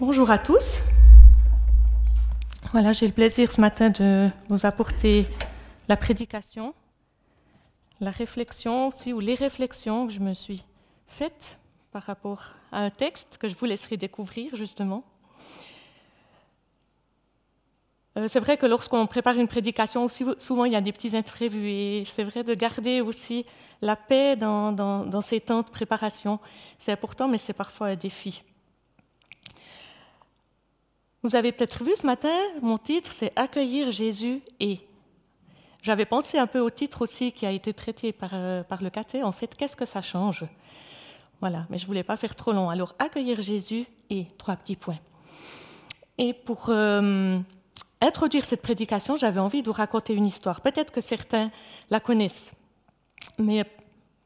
Bonjour 0.00 0.30
à 0.30 0.38
tous. 0.38 0.78
Voilà, 2.70 2.92
j'ai 2.92 3.08
le 3.08 3.12
plaisir 3.12 3.50
ce 3.50 3.60
matin 3.60 3.90
de 3.90 4.30
vous 4.48 4.64
apporter 4.64 5.26
la 5.88 5.96
prédication, 5.96 6.72
la 7.98 8.12
réflexion 8.12 8.86
aussi, 8.86 9.12
ou 9.12 9.18
les 9.18 9.34
réflexions 9.34 10.06
que 10.06 10.12
je 10.12 10.20
me 10.20 10.34
suis 10.34 10.62
faites 11.08 11.58
par 11.90 12.04
rapport 12.04 12.44
à 12.70 12.78
un 12.78 12.90
texte 12.90 13.38
que 13.38 13.48
je 13.48 13.56
vous 13.56 13.64
laisserai 13.64 13.96
découvrir 13.96 14.54
justement. 14.54 15.02
Euh, 18.16 18.28
c'est 18.28 18.38
vrai 18.38 18.56
que 18.56 18.66
lorsqu'on 18.66 19.04
prépare 19.08 19.34
une 19.34 19.48
prédication, 19.48 20.06
souvent 20.08 20.64
il 20.64 20.74
y 20.74 20.76
a 20.76 20.80
des 20.80 20.92
petits 20.92 21.16
imprévus 21.16 21.70
et 21.70 22.04
c'est 22.06 22.22
vrai 22.22 22.44
de 22.44 22.54
garder 22.54 23.00
aussi 23.00 23.46
la 23.82 23.96
paix 23.96 24.36
dans, 24.36 24.70
dans 24.70 25.20
ces 25.22 25.40
temps 25.40 25.62
de 25.62 25.68
préparation. 25.68 26.38
C'est 26.78 26.92
important, 26.92 27.26
mais 27.26 27.38
c'est 27.38 27.52
parfois 27.52 27.88
un 27.88 27.96
défi. 27.96 28.44
Vous 31.28 31.36
avez 31.36 31.52
peut-être 31.52 31.84
vu 31.84 31.92
ce 31.94 32.06
matin, 32.06 32.34
mon 32.62 32.78
titre, 32.78 33.12
c'est 33.12 33.34
Accueillir 33.36 33.90
Jésus 33.90 34.40
et. 34.60 34.80
J'avais 35.82 36.06
pensé 36.06 36.38
un 36.38 36.46
peu 36.46 36.58
au 36.58 36.70
titre 36.70 37.02
aussi 37.02 37.32
qui 37.32 37.44
a 37.44 37.50
été 37.50 37.74
traité 37.74 38.12
par, 38.14 38.30
euh, 38.32 38.62
le 38.80 38.88
caté. 38.88 39.22
En 39.22 39.32
fait, 39.32 39.54
qu'est-ce 39.54 39.76
que 39.76 39.84
ça 39.84 40.00
change? 40.00 40.46
Voilà, 41.42 41.66
mais 41.68 41.76
je 41.76 41.82
ne 41.84 41.88
voulais 41.88 42.02
pas 42.02 42.16
faire 42.16 42.34
trop 42.34 42.52
long. 42.52 42.70
Alors, 42.70 42.94
accueillir 42.98 43.42
Jésus 43.42 43.84
et 44.08 44.24
trois 44.38 44.56
petits 44.56 44.76
points. 44.76 45.00
Et 46.16 46.32
pour 46.32 46.70
euh, 46.70 47.38
introduire 48.00 48.46
cette 48.46 48.62
prédication, 48.62 49.18
j'avais 49.18 49.40
envie 49.40 49.60
de 49.60 49.66
vous 49.66 49.74
raconter 49.74 50.14
une 50.14 50.24
histoire. 50.24 50.62
Peut-être 50.62 50.92
que 50.92 51.02
certains 51.02 51.50
la 51.90 52.00
connaissent, 52.00 52.52
mais 53.36 53.66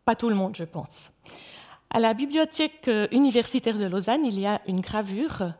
pas 0.05 0.14
tout 0.14 0.28
le 0.28 0.37
monde, 0.37 0.55
je 0.55 0.64
pense. 0.64 1.11
À 1.91 1.98
la 1.98 2.14
bibliothèque 2.14 2.87
euh, 2.87 3.09
universitaire 3.11 3.77
de 3.77 3.87
Lausanne, 3.87 4.25
il 4.25 4.39
y 4.39 4.47
a 4.47 4.61
une 4.69 4.83
gravure 4.83 5.53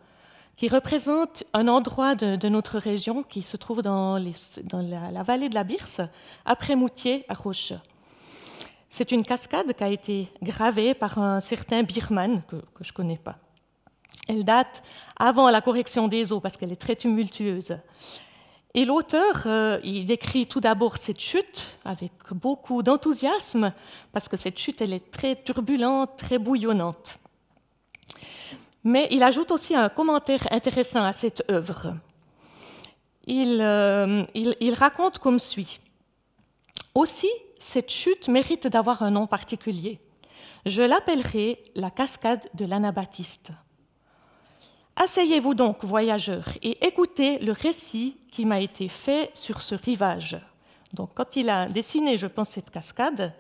qui 0.57 0.69
représente 0.69 1.45
un 1.53 1.69
endroit 1.69 2.15
de, 2.15 2.49
notre 2.49 2.79
région 2.79 3.23
qui 3.23 3.43
se 3.43 3.57
trouve 3.57 3.83
dans, 3.83 4.19
la, 4.19 5.23
vallée 5.23 5.49
de 5.49 5.55
la 5.55 5.65
Birse, 5.65 6.01
après 6.45 6.77
Moutier 6.77 7.25
à 7.29 7.35
Roche. 7.35 7.73
C'est 8.91 9.11
une 9.11 9.25
cascade 9.25 9.73
qui 9.73 9.85
a 9.85 9.89
été 9.89 10.29
gravée 10.43 10.95
par 10.95 11.19
un 11.19 11.41
certain 11.41 11.83
Birman 11.83 12.43
que, 12.47 12.57
je 12.81 12.91
ne 12.91 12.95
connais 12.95 13.17
pas. 13.17 13.39
Elle 14.29 14.45
date 14.45 14.83
avant 15.17 15.49
la 15.49 15.63
correction 15.63 16.09
des 16.09 16.31
eaux 16.31 16.41
parce 16.41 16.57
qu'elle 16.57 16.73
est 16.73 16.81
très 16.81 16.97
tumultueuse. 16.97 17.79
Et 18.75 18.85
l'auteur, 18.85 19.43
euh, 19.47 19.81
il 19.85 20.07
décrit 20.07 20.47
tout 20.47 20.61
d'abord 20.61 20.97
cette 20.97 21.21
chute 21.21 21.79
avec 21.85 22.13
beaucoup 22.31 22.83
d'enthousiasme 22.83 23.73
parce 24.13 24.29
que 24.29 24.37
cette 24.37 24.59
chute, 24.59 24.81
elle 24.81 24.93
est 24.93 25.11
très 25.11 25.37
turbulente, 25.43 26.17
très 26.17 26.39
bouillonnante. 26.39 27.19
Mais 28.85 29.09
il 29.11 29.23
ajoute 29.23 29.51
aussi 29.51 29.75
un 29.75 29.89
commentaire 29.89 30.47
intéressant 30.51 31.05
à 31.05 31.13
cette 31.13 31.45
œuvre. 31.51 31.95
Euh, 33.29 34.25
il, 34.35 34.75
raconte 34.75 35.19
comme 35.19 35.39
suit. 35.39 35.81
Aussi, 36.95 37.31
cette 37.61 37.91
chute 37.91 38.29
mérite 38.29 38.67
d'avoir 38.67 39.03
un 39.03 39.11
nom 39.11 39.27
particulier. 39.27 40.01
Je 40.67 40.83
l'appellerai 40.83 41.63
la 41.75 41.91
cascade 41.91 42.49
de 42.55 42.65
l'Anabaptiste. 42.65 43.51
Asseyez-vous 44.97 45.55
donc, 45.55 45.85
voyageurs, 45.85 46.51
et 46.63 46.85
écoutez 46.85 47.39
le 47.39 47.53
récit 47.53 48.19
qui 48.31 48.45
m'a 48.45 48.61
été 48.61 48.89
fait 48.89 49.31
sur 49.33 49.63
ce 49.63 49.75
rivage. 49.75 50.39
Donc, 50.93 51.11
quand 51.15 51.37
il 51.37 51.49
a 51.49 51.67
dessiné, 51.67 52.19
je 52.19 52.27
pense, 52.27 52.51
cette 52.51 52.71
cascade, 52.71 53.33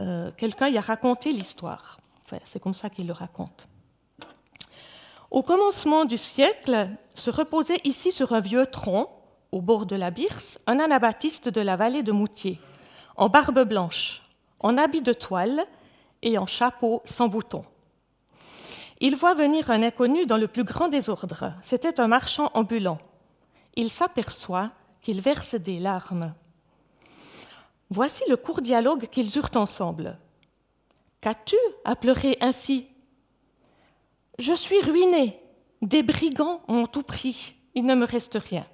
euh, 0.00 0.32
quelqu'un 0.36 0.68
y 0.68 0.78
a 0.78 0.80
raconté 0.80 1.32
l'histoire. 1.32 2.00
c'est 2.44 2.60
comme 2.60 2.74
ça 2.74 2.90
qu'il 2.90 3.06
le 3.06 3.12
raconte. 3.12 3.69
Au 5.30 5.44
commencement 5.44 6.04
du 6.06 6.16
siècle 6.16 6.88
se 7.14 7.30
reposait 7.30 7.80
ici 7.84 8.10
sur 8.10 8.32
un 8.32 8.40
vieux 8.40 8.66
tronc, 8.66 9.08
au 9.52 9.60
bord 9.60 9.86
de 9.86 9.94
la 9.94 10.10
Birse, 10.10 10.58
un 10.66 10.80
anabaptiste 10.80 11.48
de 11.48 11.60
la 11.60 11.76
vallée 11.76 12.02
de 12.02 12.10
Moutier, 12.10 12.60
en 13.16 13.28
barbe 13.28 13.62
blanche, 13.62 14.22
en 14.58 14.76
habit 14.76 15.02
de 15.02 15.12
toile 15.12 15.64
et 16.22 16.36
en 16.36 16.46
chapeau 16.46 17.00
sans 17.04 17.28
bouton. 17.28 17.64
Il 18.98 19.14
voit 19.14 19.34
venir 19.34 19.70
un 19.70 19.84
inconnu 19.84 20.26
dans 20.26 20.36
le 20.36 20.48
plus 20.48 20.64
grand 20.64 20.88
désordre. 20.88 21.54
C'était 21.62 22.00
un 22.00 22.08
marchand 22.08 22.50
ambulant. 22.54 22.98
Il 23.76 23.88
s'aperçoit 23.90 24.72
qu'il 25.00 25.20
verse 25.20 25.54
des 25.54 25.78
larmes. 25.78 26.34
Voici 27.88 28.24
le 28.28 28.36
court 28.36 28.60
dialogue 28.60 29.06
qu'ils 29.06 29.38
eurent 29.38 29.56
ensemble. 29.56 30.18
Qu'as-tu 31.20 31.56
à 31.84 31.94
pleurer 31.94 32.36
ainsi? 32.40 32.89
Je 34.40 34.52
suis 34.52 34.80
ruiné. 34.80 35.40
Des 35.82 36.02
brigands 36.02 36.62
m'ont 36.68 36.86
tout 36.86 37.02
pris. 37.02 37.54
Il 37.74 37.86
ne 37.86 37.94
me 37.94 38.06
reste 38.06 38.34
rien. 38.34 38.66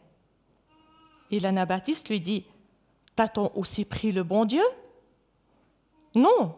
Et 1.31 1.41
l'anabaptiste 1.41 2.09
lui 2.09 2.21
dit 2.21 2.45
T'a-t-on 3.17 3.51
aussi 3.55 3.85
pris 3.85 4.13
le 4.13 4.23
bon 4.23 4.45
Dieu? 4.45 4.65
Non. 6.15 6.55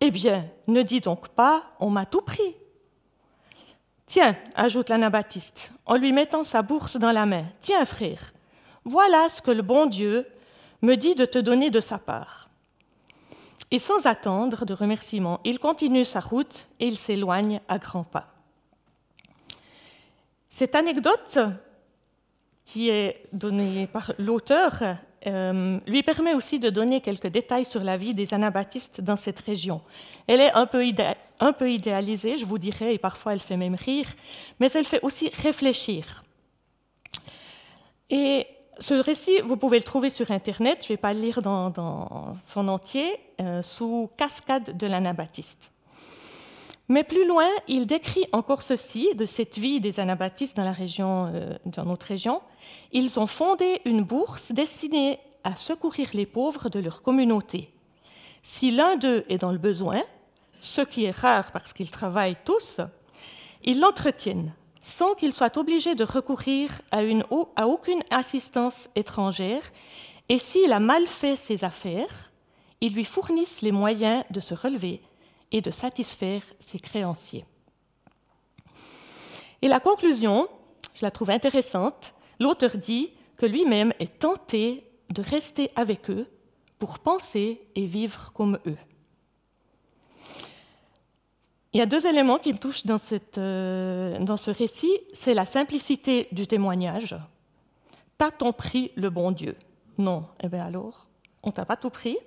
Eh 0.00 0.10
bien, 0.10 0.46
ne 0.66 0.82
dis 0.82 1.00
donc 1.00 1.28
pas 1.28 1.64
On 1.80 1.90
m'a 1.90 2.06
tout 2.06 2.22
pris. 2.22 2.56
Tiens, 4.06 4.36
ajoute 4.54 4.90
l'anabaptiste, 4.90 5.72
en 5.86 5.96
lui 5.96 6.12
mettant 6.12 6.44
sa 6.44 6.60
bourse 6.62 6.96
dans 6.96 7.12
la 7.12 7.24
main. 7.24 7.46
Tiens, 7.60 7.84
frère, 7.84 8.32
voilà 8.84 9.28
ce 9.28 9.40
que 9.40 9.50
le 9.50 9.62
bon 9.62 9.86
Dieu 9.86 10.26
me 10.82 10.96
dit 10.96 11.14
de 11.14 11.24
te 11.24 11.38
donner 11.38 11.70
de 11.70 11.80
sa 11.80 11.98
part. 11.98 12.50
Et 13.70 13.78
sans 13.78 14.06
attendre 14.06 14.66
de 14.66 14.74
remerciements, 14.74 15.40
il 15.44 15.58
continue 15.58 16.04
sa 16.04 16.20
route 16.20 16.66
et 16.78 16.88
il 16.88 16.98
s'éloigne 16.98 17.60
à 17.68 17.78
grands 17.78 18.04
pas. 18.04 18.31
Cette 20.52 20.74
anecdote, 20.74 21.38
qui 22.66 22.90
est 22.90 23.22
donnée 23.32 23.86
par 23.86 24.12
l'auteur, 24.18 24.82
euh, 25.26 25.80
lui 25.86 26.02
permet 26.02 26.34
aussi 26.34 26.58
de 26.58 26.68
donner 26.68 27.00
quelques 27.00 27.28
détails 27.28 27.64
sur 27.64 27.82
la 27.82 27.96
vie 27.96 28.12
des 28.12 28.34
anabaptistes 28.34 29.00
dans 29.00 29.16
cette 29.16 29.40
région. 29.40 29.80
Elle 30.26 30.40
est 30.40 30.52
un 30.52 30.66
peu, 30.66 30.84
idéalisée, 31.70 32.36
je 32.36 32.44
vous 32.44 32.58
dirais, 32.58 32.94
et 32.94 32.98
parfois 32.98 33.32
elle 33.32 33.40
fait 33.40 33.56
même 33.56 33.76
rire, 33.76 34.06
mais 34.60 34.70
elle 34.74 34.84
fait 34.84 35.02
aussi 35.02 35.30
réfléchir. 35.34 36.22
Et 38.10 38.46
ce 38.78 38.92
récit, 38.92 39.40
vous 39.42 39.56
pouvez 39.56 39.78
le 39.78 39.84
trouver 39.84 40.10
sur 40.10 40.30
Internet, 40.30 40.80
je 40.80 40.84
ne 40.84 40.88
vais 40.88 41.00
pas 41.00 41.14
le 41.14 41.20
lire 41.20 41.40
dans, 41.40 42.34
son 42.46 42.68
entier, 42.68 43.18
euh, 43.40 43.62
sous 43.62 44.10
Cascade 44.18 44.76
de 44.76 44.86
l'Anabaptiste. 44.86 45.72
Mais 46.88 47.04
plus 47.04 47.26
loin, 47.26 47.48
il 47.68 47.86
décrit 47.86 48.24
encore 48.32 48.62
ceci 48.62 49.14
de 49.14 49.24
cette 49.24 49.58
vie 49.58 49.80
des 49.80 50.00
anabaptistes 50.00 50.58
euh, 50.58 51.56
dans 51.64 51.84
notre 51.84 52.06
région. 52.06 52.42
Ils 52.92 53.18
ont 53.18 53.26
fondé 53.26 53.80
une 53.84 54.02
bourse 54.02 54.52
destinée 54.52 55.18
à 55.44 55.56
secourir 55.56 56.10
les 56.12 56.26
pauvres 56.26 56.68
de 56.68 56.80
leur 56.80 57.02
communauté. 57.02 57.72
Si 58.42 58.70
l'un 58.70 58.96
d'eux 58.96 59.24
est 59.28 59.38
dans 59.38 59.52
le 59.52 59.58
besoin, 59.58 60.02
ce 60.60 60.80
qui 60.80 61.04
est 61.04 61.16
rare 61.16 61.52
parce 61.52 61.72
qu'ils 61.72 61.90
travaillent 61.90 62.36
tous, 62.44 62.80
ils 63.64 63.80
l'entretiennent 63.80 64.52
sans 64.82 65.14
qu'ils 65.14 65.32
soient 65.32 65.58
obligés 65.58 65.94
de 65.94 66.04
recourir 66.04 66.82
à 66.90 67.68
aucune 67.68 68.02
assistance 68.10 68.88
étrangère, 68.96 69.62
et 70.28 70.38
s'il 70.38 70.72
a 70.72 70.80
mal 70.80 71.06
fait 71.06 71.36
ses 71.36 71.64
affaires, 71.64 72.32
ils 72.80 72.92
lui 72.92 73.04
fournissent 73.04 73.62
les 73.62 73.70
moyens 73.70 74.24
de 74.30 74.40
se 74.40 74.54
relever 74.54 75.00
et 75.52 75.60
de 75.60 75.70
satisfaire 75.70 76.42
ses 76.58 76.80
créanciers. 76.80 77.44
Et 79.60 79.68
la 79.68 79.78
conclusion, 79.78 80.48
je 80.94 81.04
la 81.04 81.10
trouve 81.12 81.30
intéressante, 81.30 82.14
l'auteur 82.40 82.76
dit 82.76 83.10
que 83.36 83.46
lui-même 83.46 83.92
est 84.00 84.18
tenté 84.18 84.84
de 85.10 85.22
rester 85.22 85.70
avec 85.76 86.10
eux 86.10 86.26
pour 86.78 86.98
penser 86.98 87.60
et 87.76 87.86
vivre 87.86 88.32
comme 88.32 88.58
eux. 88.66 88.78
Il 91.72 91.78
y 91.78 91.80
a 91.80 91.86
deux 91.86 92.06
éléments 92.06 92.38
qui 92.38 92.52
me 92.52 92.58
touchent 92.58 92.84
dans, 92.84 92.98
euh, 93.38 94.36
ce 94.36 94.50
récit. 94.50 94.98
C'est 95.14 95.32
la 95.32 95.46
simplicité 95.46 96.28
du 96.32 96.46
témoignage. 96.46 97.16
T'as-t-on 98.18 98.52
pris 98.52 98.92
le 98.94 99.08
bon 99.08 99.30
Dieu? 99.30 99.56
Non. 99.96 100.26
Eh 100.42 100.48
bien 100.48 100.62
alors, 100.62 101.06
on 101.42 101.50
t'a 101.50 101.64
pas 101.64 101.76
tout 101.76 101.88
pris. 101.88 102.18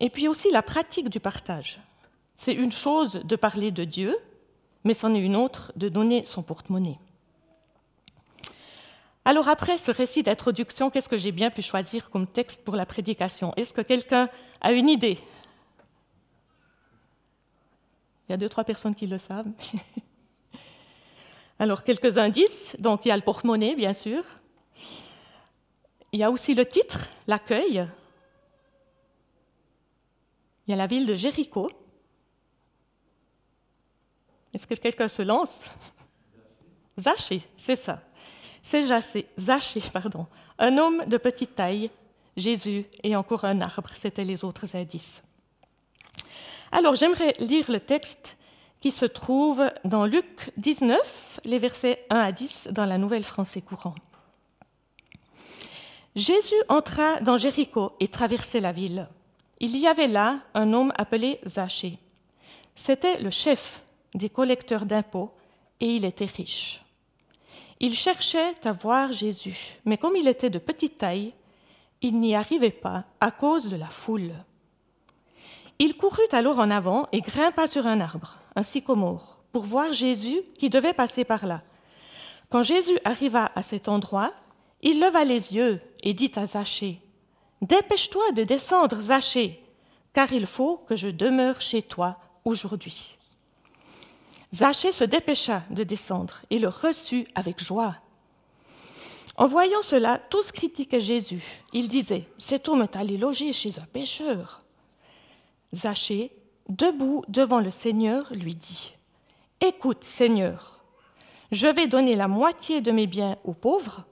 Et 0.00 0.08
puis 0.08 0.28
aussi 0.28 0.50
la 0.50 0.62
pratique 0.62 1.10
du 1.10 1.20
partage. 1.20 1.78
C'est 2.38 2.54
une 2.54 2.72
chose 2.72 3.14
de 3.24 3.36
parler 3.36 3.72
de 3.72 3.84
Dieu, 3.84 4.16
mais 4.84 4.94
c'en 4.94 5.12
est 5.12 5.20
une 5.20 5.36
autre 5.36 5.72
de 5.74 5.88
donner 5.88 6.24
son 6.24 6.42
porte-monnaie. 6.42 6.98
Alors 9.24 9.48
après 9.48 9.76
ce 9.76 9.90
récit 9.90 10.22
d'introduction, 10.22 10.88
qu'est-ce 10.88 11.08
que 11.08 11.18
j'ai 11.18 11.32
bien 11.32 11.50
pu 11.50 11.62
choisir 11.62 12.08
comme 12.10 12.28
texte 12.28 12.64
pour 12.64 12.76
la 12.76 12.86
prédication? 12.86 13.52
Est-ce 13.56 13.74
que 13.74 13.82
quelqu'un 13.82 14.30
a 14.60 14.72
une 14.72 14.88
idée? 14.88 15.18
Il 18.28 18.32
y 18.32 18.34
a 18.34 18.36
deux, 18.36 18.48
trois 18.48 18.64
personnes 18.64 18.94
qui 18.94 19.08
le 19.08 19.18
savent. 19.18 19.50
Alors 21.58 21.82
quelques 21.82 22.18
indices. 22.18 22.76
Donc 22.78 23.04
il 23.04 23.08
y 23.08 23.10
a 23.10 23.16
le 23.16 23.22
porte-monnaie, 23.22 23.74
bien 23.74 23.94
sûr. 23.94 24.22
Il 26.12 26.20
y 26.20 26.22
a 26.22 26.30
aussi 26.30 26.54
le 26.54 26.64
titre, 26.64 27.00
l'accueil. 27.26 27.86
Il 30.66 30.70
y 30.70 30.72
a 30.72 30.76
la 30.76 30.86
ville 30.86 31.04
de 31.04 31.16
Jéricho. 31.16 31.68
Est-ce 34.54 34.66
que 34.66 34.74
quelqu'un 34.74 35.08
se 35.08 35.22
lance? 35.22 35.60
Zachée, 36.98 37.42
c'est 37.56 37.76
ça. 37.76 38.00
C'est 38.62 38.84
Zachée, 39.38 39.82
pardon, 39.92 40.26
un 40.58 40.76
homme 40.78 41.04
de 41.06 41.16
petite 41.16 41.54
taille, 41.54 41.90
Jésus 42.36 42.86
et 43.02 43.16
encore 43.16 43.44
un 43.44 43.60
arbre, 43.60 43.90
c'étaient 43.94 44.24
les 44.24 44.44
autres 44.44 44.76
indices. 44.76 45.22
Alors 46.70 46.94
j'aimerais 46.94 47.34
lire 47.38 47.70
le 47.70 47.80
texte 47.80 48.36
qui 48.80 48.92
se 48.92 49.04
trouve 49.06 49.70
dans 49.84 50.06
Luc 50.06 50.52
19, 50.56 51.40
les 51.44 51.58
versets 51.58 52.04
1 52.10 52.16
à 52.16 52.32
10 52.32 52.68
dans 52.70 52.84
la 52.84 52.98
Nouvelle 52.98 53.24
Français 53.24 53.60
courant. 53.60 53.94
Jésus 56.14 56.54
entra 56.68 57.20
dans 57.20 57.36
Jéricho 57.36 57.92
et 58.00 58.08
traversait 58.08 58.60
la 58.60 58.72
ville. 58.72 59.08
Il 59.60 59.76
y 59.76 59.86
avait 59.86 60.08
là 60.08 60.40
un 60.54 60.72
homme 60.72 60.92
appelé 60.96 61.40
Zachée. 61.46 61.98
C'était 62.74 63.18
le 63.18 63.30
chef 63.30 63.82
des 64.14 64.30
collecteurs 64.30 64.86
d'impôts 64.86 65.30
et 65.80 65.86
il 65.86 66.04
était 66.04 66.24
riche. 66.24 66.82
Il 67.80 67.94
cherchait 67.94 68.54
à 68.64 68.72
voir 68.72 69.12
Jésus, 69.12 69.78
mais 69.84 69.98
comme 69.98 70.16
il 70.16 70.26
était 70.26 70.50
de 70.50 70.58
petite 70.58 70.98
taille, 70.98 71.32
il 72.02 72.18
n'y 72.18 72.34
arrivait 72.34 72.70
pas 72.70 73.04
à 73.20 73.30
cause 73.30 73.68
de 73.68 73.76
la 73.76 73.86
foule. 73.88 74.32
Il 75.78 75.96
courut 75.96 76.28
alors 76.32 76.58
en 76.58 76.70
avant 76.70 77.06
et 77.12 77.20
grimpa 77.20 77.68
sur 77.68 77.86
un 77.86 78.00
arbre, 78.00 78.38
un 78.56 78.64
sycomore, 78.64 79.38
pour 79.52 79.62
voir 79.62 79.92
Jésus 79.92 80.42
qui 80.58 80.70
devait 80.70 80.92
passer 80.92 81.24
par 81.24 81.46
là. 81.46 81.62
Quand 82.50 82.62
Jésus 82.62 82.98
arriva 83.04 83.52
à 83.54 83.62
cet 83.62 83.88
endroit, 83.88 84.32
il 84.82 85.00
leva 85.00 85.24
les 85.24 85.54
yeux 85.54 85.80
et 86.02 86.14
dit 86.14 86.32
à 86.36 86.46
Zachée 86.46 87.00
Dépêche-toi 87.62 88.32
de 88.32 88.44
descendre, 88.44 89.00
Zachée, 89.00 89.62
car 90.14 90.32
il 90.32 90.46
faut 90.46 90.78
que 90.88 90.96
je 90.96 91.08
demeure 91.08 91.60
chez 91.60 91.82
toi 91.82 92.18
aujourd'hui. 92.44 93.17
Zachée 94.54 94.92
se 94.92 95.04
dépêcha 95.04 95.62
de 95.70 95.84
descendre 95.84 96.40
et 96.50 96.58
le 96.58 96.68
reçut 96.68 97.26
avec 97.34 97.62
joie. 97.62 97.96
En 99.36 99.46
voyant 99.46 99.82
cela, 99.82 100.18
tous 100.30 100.52
critiquaient 100.52 101.00
Jésus. 101.00 101.44
Ils 101.72 101.88
disaient 101.88 102.26
Cet 102.38 102.68
homme 102.68 102.82
est 102.82 102.96
allé 102.96 103.18
loger 103.18 103.52
chez 103.52 103.78
un 103.78 103.84
pêcheur. 103.84 104.62
Zachée, 105.74 106.32
debout 106.68 107.24
devant 107.28 107.60
le 107.60 107.70
Seigneur, 107.70 108.26
lui 108.32 108.54
dit 108.54 108.94
Écoute, 109.60 110.02
Seigneur, 110.02 110.80
je 111.52 111.66
vais 111.66 111.86
donner 111.86 112.16
la 112.16 112.26
moitié 112.26 112.80
de 112.80 112.90
mes 112.90 113.06
biens 113.06 113.36
aux 113.44 113.54
pauvres, 113.54 114.04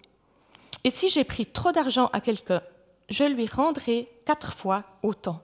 et 0.85 0.91
si 0.91 1.09
j'ai 1.09 1.25
pris 1.25 1.47
trop 1.47 1.73
d'argent 1.73 2.11
à 2.12 2.21
quelqu'un, 2.21 2.62
je 3.09 3.25
lui 3.25 3.47
rendrai 3.47 4.09
quatre 4.27 4.53
fois 4.53 4.85
autant. 5.03 5.41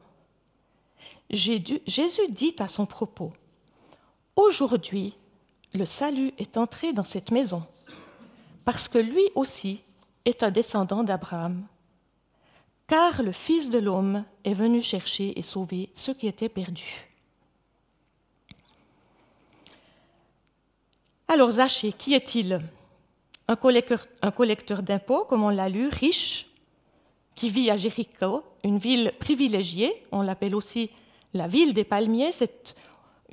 Jésus 1.31 1.81
dit 2.29 2.55
à 2.59 2.69
son 2.69 2.85
propos 2.85 3.33
Aujourd'hui, 4.37 5.15
le 5.75 5.85
salut 5.85 6.33
est 6.39 6.57
entré 6.57 6.95
dans 6.95 7.05
cette 7.05 7.31
maison, 7.31 7.65
parce 8.65 8.89
que 8.89 8.99
lui 8.99 9.25
aussi 9.35 9.83
est 10.25 10.43
un 10.43 10.51
descendant 10.51 11.05
d'Abraham. 11.05 11.67
Car 12.87 13.23
le 13.23 13.33
Fils 13.33 13.69
de 13.69 13.79
l'homme 13.79 14.25
est 14.45 14.55
venu 14.55 14.83
chercher 14.83 15.39
et 15.39 15.43
sauver 15.43 15.91
ceux 15.95 16.15
qui 16.15 16.29
étaient 16.29 16.49
perdus. 16.49 17.09
Alors 21.29 21.51
Zachée, 21.53 21.93
qui 21.93 22.15
est-il? 22.15 22.61
Un 23.49 23.57
collecteur, 23.57 24.83
d'impôts, 24.83 25.25
comme 25.25 25.43
on 25.43 25.51
l'a 25.51 25.69
lu, 25.69 25.89
riche, 25.89 26.47
qui 27.35 27.51
vit 27.51 27.71
à 27.71 27.77
Jéricho, 27.77 28.45
une 28.65 28.79
ville 28.79 29.13
privilégiée, 29.19 30.07
on 30.11 30.23
l'appelle 30.23 30.55
aussi 30.55 30.91
la 31.35 31.49
ville 31.49 31.75
des 31.75 31.85
palmiers, 31.85 32.33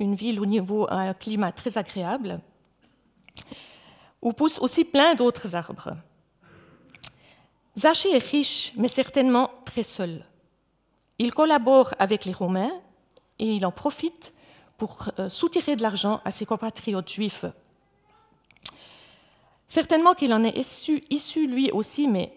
une 0.00 0.14
ville 0.14 0.40
au 0.40 0.46
niveau 0.46 0.86
un 0.90 1.14
climat 1.14 1.52
très 1.52 1.78
agréable, 1.78 2.40
où 4.22 4.32
poussent 4.32 4.58
aussi 4.58 4.84
plein 4.84 5.14
d'autres 5.14 5.54
arbres. 5.54 5.96
Zachée 7.78 8.16
est 8.16 8.30
riche, 8.30 8.72
mais 8.76 8.88
certainement 8.88 9.50
très 9.64 9.84
seul. 9.84 10.24
Il 11.18 11.32
collabore 11.32 11.94
avec 11.98 12.24
les 12.24 12.32
Romains 12.32 12.72
et 13.38 13.52
il 13.52 13.64
en 13.64 13.72
profite 13.72 14.32
pour 14.76 15.10
euh, 15.18 15.28
soutirer 15.28 15.76
de 15.76 15.82
l'argent 15.82 16.20
à 16.24 16.30
ses 16.30 16.46
compatriotes 16.46 17.10
juifs. 17.10 17.44
Certainement 19.68 20.14
qu'il 20.14 20.32
en 20.32 20.42
est 20.42 20.56
issu, 20.56 21.02
issu, 21.10 21.46
lui 21.46 21.70
aussi, 21.70 22.08
mais 22.08 22.34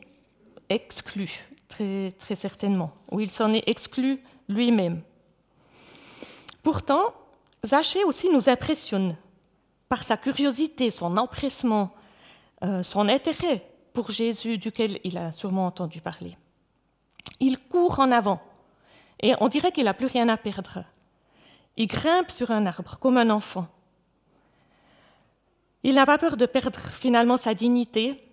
exclu, 0.69 1.31
très, 1.67 2.13
très 2.19 2.35
certainement, 2.35 2.91
ou 3.11 3.21
il 3.21 3.31
s'en 3.31 3.51
est 3.53 3.67
exclu 3.67 4.21
lui-même. 4.47 5.01
Pourtant, 6.61 7.13
Zachée 7.65 8.03
aussi 8.03 8.29
nous 8.29 8.49
impressionne 8.49 9.15
par 9.87 10.03
sa 10.03 10.17
curiosité, 10.17 10.91
son 10.91 11.15
empressement, 11.15 11.93
euh, 12.63 12.83
son 12.83 13.07
intérêt 13.07 13.65
pour 13.93 14.11
Jésus 14.11 14.57
duquel 14.57 14.99
il 15.05 15.17
a 15.17 15.31
sûrement 15.31 15.67
entendu 15.67 16.01
parler. 16.01 16.37
Il 17.39 17.57
court 17.57 17.99
en 17.99 18.11
avant 18.11 18.41
et 19.21 19.33
on 19.39 19.47
dirait 19.47 19.71
qu'il 19.71 19.85
n'a 19.85 19.93
plus 19.93 20.07
rien 20.07 20.27
à 20.27 20.35
perdre. 20.35 20.83
Il 21.77 21.87
grimpe 21.87 22.31
sur 22.31 22.51
un 22.51 22.65
arbre 22.65 22.97
comme 22.99 23.17
un 23.17 23.29
enfant. 23.29 23.67
Il 25.83 25.95
n'a 25.95 26.05
pas 26.05 26.17
peur 26.17 26.35
de 26.35 26.45
perdre 26.45 26.79
finalement 26.79 27.37
sa 27.37 27.53
dignité, 27.53 28.29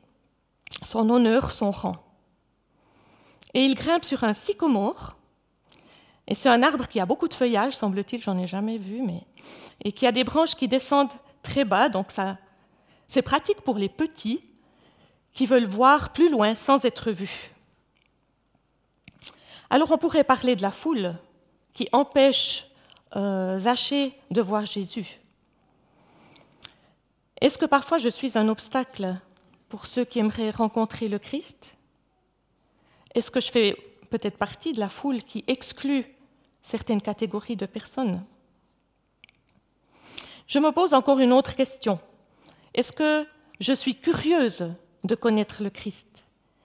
son 0.83 1.09
honneur, 1.09 1.53
son 1.53 1.71
rang. 1.71 1.97
Et 3.55 3.65
il 3.65 3.75
grimpe 3.77 4.05
sur 4.05 4.25
un 4.25 4.33
sycomore 4.33 5.17
et 6.31 6.35
c'est 6.35 6.49
un 6.49 6.63
arbre 6.63 6.87
qui 6.87 7.01
a 7.01 7.07
beaucoup 7.07 7.27
de 7.27 7.35
feuillage, 7.35 7.75
semble-t-il, 7.75 8.23
j'en 8.23 8.39
ai 8.39 8.47
jamais 8.47 8.79
vu, 8.79 9.03
mais 9.03 9.25
et 9.85 9.91
qui 9.91 10.07
a 10.07 10.13
des 10.13 10.23
branches 10.23 10.55
qui 10.55 10.69
descendent 10.69 11.11
très 11.43 11.65
bas, 11.65 11.89
donc 11.89 12.13
ça, 12.13 12.39
c'est 13.09 13.21
pratique 13.23 13.63
pour 13.63 13.77
les 13.77 13.89
petits 13.89 14.45
qui 15.33 15.45
veulent 15.45 15.67
voir 15.67 16.13
plus 16.13 16.31
loin 16.31 16.55
sans 16.55 16.85
être 16.85 17.11
vus. 17.11 17.51
Alors 19.71 19.91
on 19.91 19.99
pourrait 19.99 20.23
parler 20.23 20.55
de 20.55 20.63
la 20.63 20.71
foule 20.71 21.17
qui 21.73 21.89
empêche 21.91 22.67
euh, 23.17 23.59
Zachée 23.59 24.17
de 24.31 24.41
voir 24.41 24.67
Jésus. 24.67 25.19
Est-ce 27.41 27.59
que 27.59 27.67
parfois 27.67 27.99
je 27.99 28.09
suis 28.09 28.39
un 28.39 28.49
obstacle 28.49 29.17
pour 29.69 29.87
ceux 29.87 30.05
qui 30.05 30.21
aimeraient 30.21 30.51
rencontrer 30.51 31.09
le 31.09 31.19
Christ? 31.19 31.77
Est-ce 33.17 33.33
que 33.33 33.41
je 33.41 33.51
fais 33.51 33.77
peut-être 34.11 34.39
partie 34.39 34.71
de 34.71 34.79
la 34.79 34.89
foule 34.89 35.25
qui 35.25 35.43
exclut 35.49 36.07
certaines 36.71 37.03
catégories 37.03 37.57
de 37.57 37.67
personnes. 37.67 38.25
Je 40.47 40.59
me 40.59 40.71
pose 40.71 40.95
encore 40.95 41.19
une 41.19 41.33
autre 41.33 41.55
question. 41.55 41.99
Est-ce 42.75 42.93
que 42.93 43.27
je 43.61 43.73
suis 43.73 43.97
curieuse 43.97 44.73
de 45.05 45.15
connaître 45.15 45.63
le 45.63 45.71
Christ? 45.71 46.09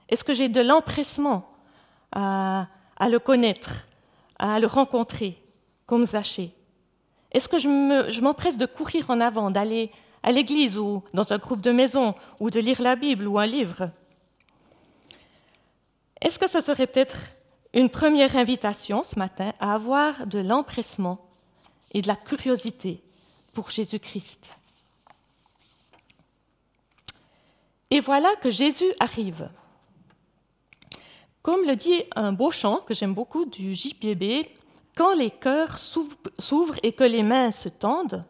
Est-ce 0.08 0.24
que 0.24 0.34
j'ai 0.34 0.48
de 0.48 0.60
l'empressement 0.60 1.48
à, 2.12 2.68
le 3.00 3.18
connaître, 3.18 3.86
à 4.38 4.60
le 4.60 4.66
rencontrer, 4.66 5.42
comme 5.86 6.06
Zachée 6.06 6.52
Est-ce 7.32 7.48
que 7.48 7.58
je 7.58 8.20
m'empresse 8.20 8.56
de 8.56 8.66
courir 8.66 9.10
en 9.10 9.20
avant, 9.20 9.50
d'aller 9.50 9.90
à 10.22 10.32
l'église 10.32 10.78
ou 10.78 11.02
dans 11.12 11.32
un 11.32 11.38
groupe 11.38 11.60
de 11.60 11.72
maison, 11.72 12.14
ou 12.40 12.50
de 12.50 12.60
lire 12.60 12.80
la 12.80 12.96
Bible 12.96 13.26
ou 13.26 13.38
un 13.38 13.46
livre? 13.46 13.90
Est-ce 16.20 16.38
que 16.38 16.48
ce 16.48 16.60
serait 16.60 16.86
peut-être 16.86 17.35
une 17.76 17.90
première 17.90 18.36
invitation 18.36 19.04
ce 19.04 19.18
matin 19.18 19.52
à 19.60 19.74
avoir 19.74 20.26
de 20.26 20.38
l'empressement 20.38 21.20
et 21.92 22.00
de 22.00 22.08
la 22.08 22.16
curiosité 22.16 23.02
pour 23.52 23.68
Jésus-Christ. 23.68 24.56
Et 27.90 28.00
voilà 28.00 28.34
que 28.36 28.50
Jésus 28.50 28.92
arrive. 28.98 29.50
Comme 31.42 31.66
le 31.66 31.76
dit 31.76 32.02
un 32.16 32.32
beau 32.32 32.50
chant 32.50 32.78
que 32.78 32.94
j'aime 32.94 33.12
beaucoup 33.12 33.44
du 33.44 33.74
JPB, 33.74 34.48
quand 34.96 35.14
les 35.14 35.30
cœurs 35.30 35.78
s'ouvrent 35.78 36.78
et 36.82 36.92
que 36.92 37.04
les 37.04 37.22
mains 37.22 37.50
se 37.50 37.68
tendent, 37.68 38.24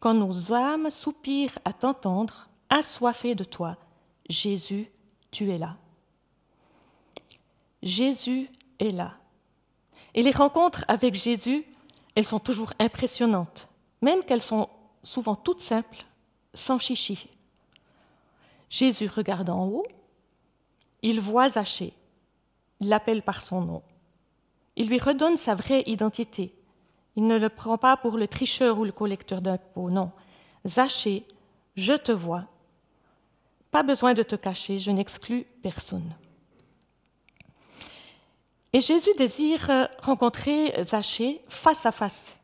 quand 0.00 0.14
nos 0.14 0.54
âmes 0.54 0.88
soupirent 0.88 1.58
à 1.66 1.74
t'entendre, 1.74 2.48
assoiffés 2.70 3.34
de 3.34 3.44
toi, 3.44 3.76
Jésus, 4.30 4.90
tu 5.30 5.50
es 5.50 5.58
là. 5.58 5.76
Jésus 7.82 8.48
est 8.78 8.90
là. 8.90 9.14
Et 10.14 10.22
les 10.22 10.30
rencontres 10.30 10.84
avec 10.88 11.14
Jésus, 11.14 11.64
elles 12.14 12.26
sont 12.26 12.40
toujours 12.40 12.72
impressionnantes, 12.78 13.68
même 14.02 14.24
qu'elles 14.24 14.42
sont 14.42 14.68
souvent 15.02 15.36
toutes 15.36 15.60
simples, 15.60 16.04
sans 16.54 16.78
chichi. 16.78 17.28
Jésus 18.70 19.08
regarde 19.08 19.50
en 19.50 19.66
haut, 19.66 19.86
il 21.02 21.20
voit 21.20 21.50
Zachée, 21.50 21.92
il 22.80 22.88
l'appelle 22.88 23.22
par 23.22 23.42
son 23.42 23.60
nom. 23.60 23.82
Il 24.76 24.88
lui 24.88 24.98
redonne 24.98 25.36
sa 25.36 25.54
vraie 25.54 25.82
identité. 25.86 26.54
Il 27.16 27.26
ne 27.26 27.38
le 27.38 27.48
prend 27.48 27.78
pas 27.78 27.96
pour 27.96 28.18
le 28.18 28.28
tricheur 28.28 28.78
ou 28.78 28.84
le 28.84 28.92
collecteur 28.92 29.40
d'impôts, 29.40 29.90
non. 29.90 30.10
Zachée, 30.66 31.24
je 31.76 31.94
te 31.94 32.12
vois. 32.12 32.44
Pas 33.70 33.82
besoin 33.82 34.14
de 34.14 34.22
te 34.22 34.36
cacher, 34.36 34.78
je 34.78 34.90
n'exclus 34.90 35.46
personne. 35.62 36.14
Et 38.72 38.80
Jésus 38.80 39.10
désire 39.16 39.70
euh, 39.70 39.86
rencontrer 40.00 40.74
Zachée 40.82 41.40
face 41.48 41.86
à 41.86 41.92
face, 41.92 42.36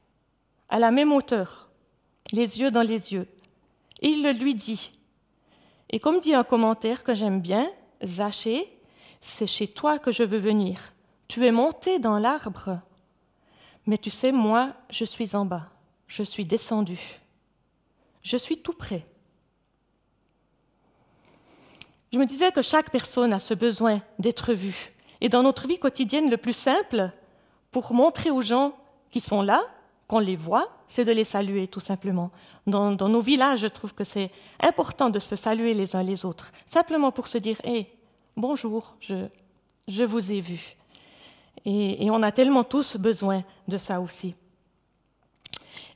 à 0.68 0.78
la 0.78 0.90
même 0.90 1.12
hauteur, 1.12 1.68
les 2.32 2.60
yeux 2.60 2.70
dans 2.70 2.82
les 2.82 3.12
yeux. 3.12 3.28
Il 4.00 4.28
lui 4.38 4.54
dit. 4.54 4.92
Et 5.90 6.00
comme 6.00 6.20
dit 6.20 6.34
un 6.34 6.44
commentaire 6.44 7.04
que 7.04 7.14
j'aime 7.14 7.40
bien, 7.40 7.70
Zachée, 8.04 8.78
c'est 9.20 9.46
chez 9.46 9.68
toi 9.68 9.98
que 9.98 10.10
je 10.10 10.22
veux 10.22 10.38
venir. 10.38 10.92
Tu 11.28 11.46
es 11.46 11.52
monté 11.52 11.98
dans 11.98 12.18
l'arbre, 12.18 12.80
mais 13.86 13.98
tu 13.98 14.10
sais, 14.10 14.32
moi, 14.32 14.74
je 14.90 15.04
suis 15.04 15.34
en 15.34 15.44
bas, 15.44 15.70
je 16.06 16.22
suis 16.22 16.44
descendu, 16.44 17.00
je 18.22 18.36
suis 18.36 18.58
tout 18.58 18.72
près. 18.72 19.06
Je 22.12 22.18
me 22.18 22.26
disais 22.26 22.52
que 22.52 22.60
chaque 22.60 22.90
personne 22.90 23.32
a 23.32 23.38
ce 23.38 23.54
besoin 23.54 24.02
d'être 24.18 24.52
vue. 24.52 24.91
Et 25.22 25.28
dans 25.28 25.44
notre 25.44 25.68
vie 25.68 25.78
quotidienne, 25.78 26.30
le 26.30 26.36
plus 26.36 26.52
simple 26.52 27.12
pour 27.70 27.94
montrer 27.94 28.32
aux 28.32 28.42
gens 28.42 28.74
qui 29.12 29.20
sont 29.20 29.40
là, 29.40 29.62
qu'on 30.08 30.18
les 30.18 30.34
voit, 30.34 30.68
c'est 30.88 31.04
de 31.04 31.12
les 31.12 31.22
saluer 31.22 31.68
tout 31.68 31.78
simplement. 31.78 32.32
Dans, 32.66 32.96
nos 32.96 33.20
villages, 33.20 33.60
je 33.60 33.68
trouve 33.68 33.94
que 33.94 34.02
c'est 34.02 34.32
important 34.60 35.10
de 35.10 35.20
se 35.20 35.36
saluer 35.36 35.74
les 35.74 35.94
uns 35.94 36.02
les 36.02 36.24
autres, 36.24 36.50
simplement 36.66 37.12
pour 37.12 37.28
se 37.28 37.38
dire 37.38 37.56
Hé, 37.62 37.86
bonjour, 38.36 38.96
je, 38.98 39.28
je 39.86 40.02
vous 40.02 40.32
ai 40.32 40.40
vu. 40.40 40.74
Et, 41.64 42.04
et, 42.04 42.10
on 42.10 42.20
a 42.24 42.32
tellement 42.32 42.64
tous 42.64 42.96
besoin 42.96 43.44
de 43.68 43.78
ça 43.78 44.00
aussi. 44.00 44.34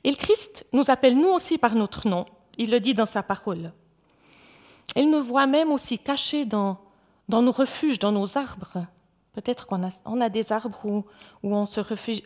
Et 0.05 0.09
le 0.09 0.15
Christ 0.15 0.65
nous 0.71 0.89
appelle 0.89 1.17
nous 1.17 1.27
aussi 1.27 1.57
par 1.57 1.75
notre 1.75 2.07
nom. 2.07 2.25
Il 2.57 2.71
le 2.71 2.79
dit 2.79 2.93
dans 2.93 3.05
sa 3.05 3.23
parole. 3.23 3.73
Il 4.95 5.11
nous 5.11 5.21
voit 5.21 5.47
même 5.47 5.73
aussi 5.73 5.99
cachés 5.99 6.45
dans, 6.45 6.77
dans 7.27 7.41
nos 7.41 7.51
refuges, 7.51 7.99
dans 7.99 8.13
nos 8.13 8.37
arbres. 8.37 8.87
Peut-être 9.37 9.67
qu'on 9.67 9.83
a, 10.19 10.29
des 10.29 10.51
arbres 10.51 10.83
où, 10.83 11.05
on 11.43 11.67
se 11.67 11.79
refugie, 11.79 12.23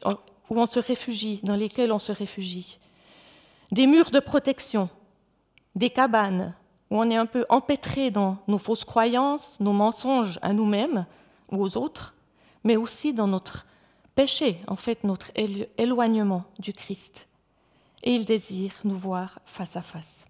où 0.49 0.57
on 0.57 0.65
se 0.65 0.79
réfugie, 0.79 1.41
dans 1.43 1.57
lesquels 1.57 1.91
on 1.91 1.99
se 1.99 2.13
réfugie. 2.13 2.79
Des 3.73 3.85
murs 3.85 4.11
de 4.11 4.21
protection, 4.21 4.89
des 5.75 5.89
cabanes 5.89 6.55
où 6.89 6.97
on 6.97 7.09
est 7.09 7.17
un 7.17 7.25
peu 7.25 7.45
empêtré 7.49 8.11
dans 8.11 8.37
nos 8.47 8.57
fausses 8.57 8.85
croyances, 8.85 9.59
nos 9.59 9.73
mensonges 9.73 10.39
à 10.41 10.53
nous-mêmes 10.53 11.05
ou 11.51 11.61
aux 11.61 11.75
autres, 11.75 12.15
mais 12.63 12.77
aussi 12.77 13.13
dans 13.13 13.27
notre 13.27 13.65
péché, 14.15 14.61
en 14.67 14.77
fait 14.77 15.03
notre 15.03 15.31
éloignement 15.77 16.45
du 16.59 16.71
Christ. 16.71 17.27
Et 18.03 18.15
il 18.15 18.23
désire 18.23 18.71
nous 18.85 18.97
voir 18.97 19.37
face 19.47 19.75
à 19.75 19.81
face. 19.81 20.25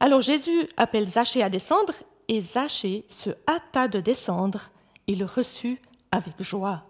Alors 0.00 0.22
Jésus 0.22 0.66
appelle 0.78 1.06
Zachée 1.06 1.42
à 1.42 1.50
descendre 1.50 1.92
et 2.28 2.40
Zachée 2.40 3.04
se 3.08 3.30
hâta 3.48 3.88
de 3.88 4.00
descendre 4.00 4.70
et 5.06 5.14
le 5.14 5.24
reçut 5.24 5.80
avec 6.10 6.40
joie. 6.42 6.82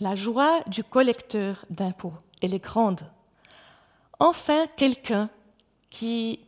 La 0.00 0.14
joie 0.14 0.62
du 0.66 0.82
collecteur 0.82 1.64
d'impôts, 1.70 2.14
elle 2.42 2.54
est 2.54 2.62
grande. 2.62 3.00
Enfin, 4.18 4.66
quelqu'un 4.76 5.30
qui 5.90 6.40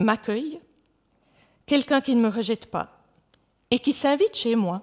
m'accueille, 0.00 0.60
quelqu'un 1.66 2.00
qui 2.00 2.14
ne 2.14 2.22
me 2.22 2.28
rejette 2.28 2.70
pas 2.70 3.02
et 3.70 3.78
qui 3.78 3.92
s'invite 3.92 4.34
chez 4.34 4.54
moi, 4.54 4.82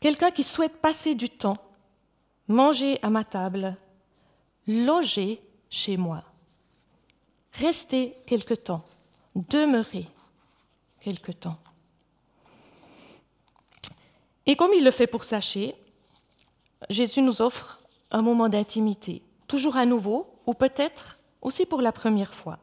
quelqu'un 0.00 0.30
qui 0.30 0.42
souhaite 0.42 0.80
passer 0.80 1.14
du 1.14 1.28
temps, 1.28 1.58
manger 2.48 2.98
à 3.02 3.10
ma 3.10 3.24
table, 3.24 3.76
loger 4.66 5.42
chez 5.68 5.96
moi, 5.96 6.22
rester 7.52 8.16
quelque 8.26 8.54
temps, 8.54 8.84
demeurer 9.34 10.08
quelque 11.02 11.32
temps. 11.32 11.58
Et 14.46 14.56
comme 14.56 14.72
il 14.72 14.84
le 14.84 14.90
fait 14.90 15.06
pour 15.06 15.24
Saché, 15.24 15.74
Jésus 16.90 17.22
nous 17.22 17.42
offre 17.42 17.80
un 18.10 18.22
moment 18.22 18.48
d'intimité, 18.48 19.22
toujours 19.46 19.76
à 19.76 19.86
nouveau, 19.86 20.34
ou 20.46 20.54
peut-être 20.54 21.18
aussi 21.40 21.66
pour 21.66 21.80
la 21.80 21.92
première 21.92 22.34
fois. 22.34 22.58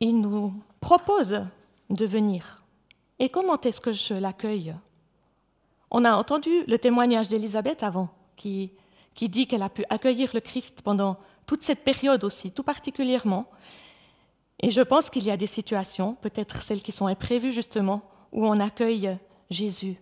Il 0.00 0.20
nous 0.20 0.52
propose 0.80 1.42
de 1.88 2.06
venir. 2.06 2.62
Et 3.18 3.30
comment 3.30 3.58
est-ce 3.62 3.80
que 3.80 3.92
je 3.92 4.12
l'accueille? 4.12 4.74
On 5.90 6.04
a 6.04 6.14
entendu 6.14 6.64
le 6.66 6.78
témoignage 6.78 7.28
d'Élisabeth 7.28 7.82
avant, 7.82 8.10
qui, 8.36 8.72
qui 9.14 9.30
dit 9.30 9.46
qu'elle 9.46 9.62
a 9.62 9.70
pu 9.70 9.84
accueillir 9.88 10.30
le 10.34 10.40
Christ 10.40 10.82
pendant 10.82 11.16
toute 11.46 11.62
cette 11.62 11.84
période 11.84 12.24
aussi, 12.24 12.50
tout 12.50 12.62
particulièrement, 12.62 13.48
et 14.60 14.70
je 14.70 14.80
pense 14.80 15.10
qu'il 15.10 15.24
y 15.24 15.30
a 15.30 15.36
des 15.36 15.46
situations, 15.46 16.14
peut-être 16.20 16.62
celles 16.62 16.82
qui 16.82 16.92
sont 16.92 17.06
imprévues 17.06 17.52
justement, 17.52 18.02
où 18.32 18.46
on 18.46 18.58
accueille 18.58 19.18
Jésus. 19.50 19.96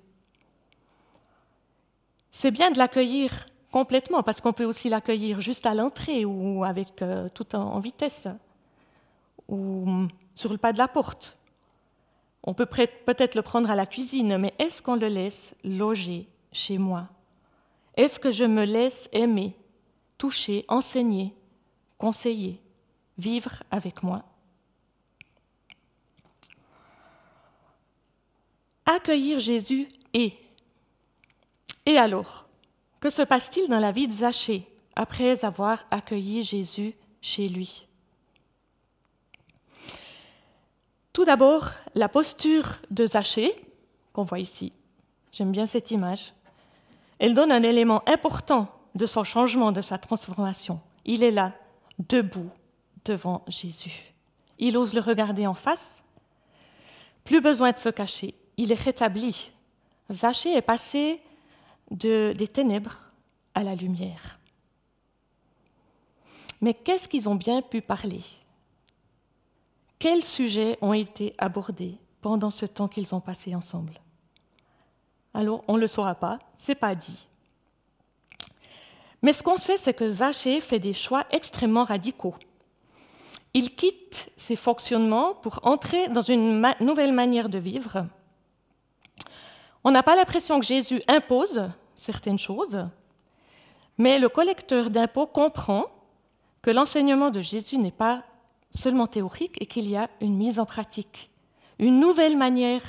C'est 2.30 2.50
bien 2.50 2.70
de 2.70 2.78
l'accueillir 2.78 3.46
complètement, 3.72 4.22
parce 4.22 4.40
qu'on 4.40 4.52
peut 4.52 4.64
aussi 4.64 4.88
l'accueillir 4.88 5.40
juste 5.40 5.66
à 5.66 5.74
l'entrée 5.74 6.24
ou 6.24 6.62
avec 6.62 7.02
euh, 7.02 7.28
tout 7.34 7.56
en, 7.56 7.80
vitesse, 7.80 8.28
ou 9.48 10.06
sur 10.34 10.52
le 10.52 10.58
pas 10.58 10.72
de 10.72 10.78
la 10.78 10.86
porte. 10.86 11.36
On 12.44 12.54
peut 12.54 12.66
peut-être 12.66 13.34
le 13.34 13.42
prendre 13.42 13.70
à 13.70 13.74
la 13.74 13.86
cuisine, 13.86 14.38
mais 14.38 14.54
est-ce 14.58 14.82
qu'on 14.82 14.96
le 14.96 15.08
laisse 15.08 15.54
loger 15.64 16.28
chez 16.52 16.78
moi? 16.78 17.08
Est-ce 17.96 18.20
que 18.20 18.30
je 18.30 18.44
me 18.44 18.64
laisse 18.64 19.08
aimer, 19.12 19.56
toucher, 20.24 20.64
enseigner, 20.68 21.34
conseiller, 21.98 22.58
vivre 23.18 23.62
avec 23.70 24.02
moi 24.02 24.24
accueillir 28.86 29.38
Jésus 29.38 29.86
et. 30.14 30.32
Et 31.84 31.98
alors, 31.98 32.46
que 33.00 33.10
se 33.10 33.20
passe-t-il 33.20 33.68
dans 33.68 33.80
la 33.80 33.92
vie 33.92 34.08
de 34.08 34.14
Zachée 34.14 34.66
après 34.96 35.44
avoir 35.44 35.84
accueilli 35.90 36.42
Jésus 36.42 36.94
chez 37.20 37.50
lui? 37.50 37.86
Tout 41.12 41.26
d'abord, 41.26 41.68
la 41.94 42.08
posture 42.08 42.76
de 42.90 43.06
Zachée, 43.06 43.54
qu'on 44.14 44.24
voit 44.24 44.38
ici. 44.38 44.72
J'aime 45.32 45.52
bien 45.52 45.66
cette 45.66 45.90
image. 45.90 46.32
Elle 47.18 47.34
donne 47.34 47.52
un 47.52 47.62
élément 47.62 48.02
important 48.08 48.70
de 48.94 49.06
son 49.06 49.24
changement, 49.24 49.72
de 49.72 49.80
sa 49.80 49.98
transformation. 49.98 50.80
Il 51.04 51.22
est 51.22 51.30
là, 51.30 51.52
debout, 51.98 52.50
devant 53.04 53.44
Jésus. 53.48 54.14
Il 54.58 54.76
ose 54.76 54.94
le 54.94 55.00
regarder 55.00 55.46
en 55.46 55.54
face. 55.54 56.02
Plus 57.24 57.40
besoin 57.40 57.72
de 57.72 57.78
se 57.78 57.88
cacher 57.88 58.34
il 58.56 58.72
est 58.72 58.80
rétabli. 58.80 59.50
Zachée 60.10 60.54
est 60.54 60.62
passé 60.62 61.20
des 61.90 62.48
ténèbres 62.48 62.96
à 63.54 63.62
la 63.62 63.74
lumière. 63.74 64.38
Mais 66.60 66.74
qu'est-ce 66.74 67.08
qu'ils 67.08 67.28
ont 67.28 67.34
bien 67.34 67.62
pu 67.62 67.82
parler? 67.82 68.22
Quels 69.98 70.24
sujets 70.24 70.78
ont 70.82 70.92
été 70.92 71.34
abordés 71.38 71.98
pendant 72.20 72.50
ce 72.50 72.66
temps 72.66 72.88
qu'ils 72.88 73.14
ont 73.14 73.20
passé 73.20 73.54
ensemble? 73.54 74.00
Alors, 75.32 75.64
on 75.68 75.74
ne 75.74 75.80
le 75.80 75.88
saura 75.88 76.14
pas, 76.14 76.38
c'est 76.58 76.74
pas 76.74 76.94
dit. 76.94 77.26
Mais 79.24 79.32
ce 79.32 79.42
qu'on 79.42 79.56
sait, 79.56 79.76
c'est 79.76 79.94
que 79.94 80.08
Zachée 80.08 80.60
fait 80.60 80.78
des 80.78 80.94
choix 80.94 81.24
extrêmement 81.32 81.82
radicaux. 81.82 82.36
Il 83.54 83.74
quitte 83.74 84.30
ses 84.36 84.54
fonctionnements 84.54 85.34
pour 85.34 85.58
entrer 85.64 86.06
dans 86.08 86.20
une 86.20 86.64
nouvelle 86.80 87.12
manière 87.12 87.48
de 87.48 87.58
vivre 87.58 88.06
on 89.84 89.90
n'a 89.90 90.02
pas 90.02 90.16
l'impression 90.16 90.58
que 90.58 90.66
Jésus 90.66 91.02
impose 91.06 91.70
certaines 91.94 92.38
choses, 92.38 92.86
mais 93.98 94.18
le 94.18 94.30
collecteur 94.30 94.88
d'impôts 94.88 95.26
comprend 95.26 95.84
que 96.62 96.70
l'enseignement 96.70 97.30
de 97.30 97.42
Jésus 97.42 97.76
n'est 97.76 97.92
pas 97.92 98.24
seulement 98.74 99.06
théorique 99.06 99.56
et 99.60 99.66
qu'il 99.66 99.88
y 99.88 99.96
a 99.96 100.08
une 100.22 100.36
mise 100.36 100.58
en 100.58 100.64
pratique, 100.64 101.30
une 101.78 102.00
nouvelle 102.00 102.36
manière, 102.38 102.80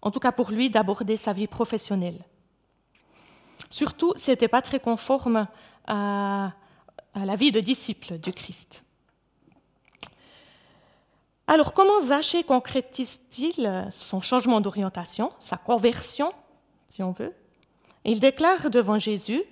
en 0.00 0.12
tout 0.12 0.20
cas 0.20 0.30
pour 0.30 0.52
lui, 0.52 0.70
d'aborder 0.70 1.16
sa 1.16 1.32
vie 1.32 1.48
professionnelle. 1.48 2.24
Surtout, 3.68 4.14
ce 4.16 4.30
n'était 4.30 4.48
pas 4.48 4.62
très 4.62 4.80
conforme 4.80 5.48
à, 5.88 6.52
la 7.14 7.34
vie 7.34 7.50
de 7.50 7.60
disciple 7.60 8.18
du 8.18 8.32
Christ. 8.32 8.84
Alors, 11.48 11.72
comment 11.72 12.00
Zachée 12.02 12.44
concrétise-t-il 12.44 13.88
son 13.90 14.20
changement 14.20 14.60
d'orientation, 14.60 15.32
sa 15.40 15.56
conversion, 15.56 16.30
si 16.88 17.02
on 17.02 17.12
veut? 17.12 17.34
Il 18.04 18.20
déclare 18.20 18.70
devant 18.70 18.98
Jésus 18.98 19.42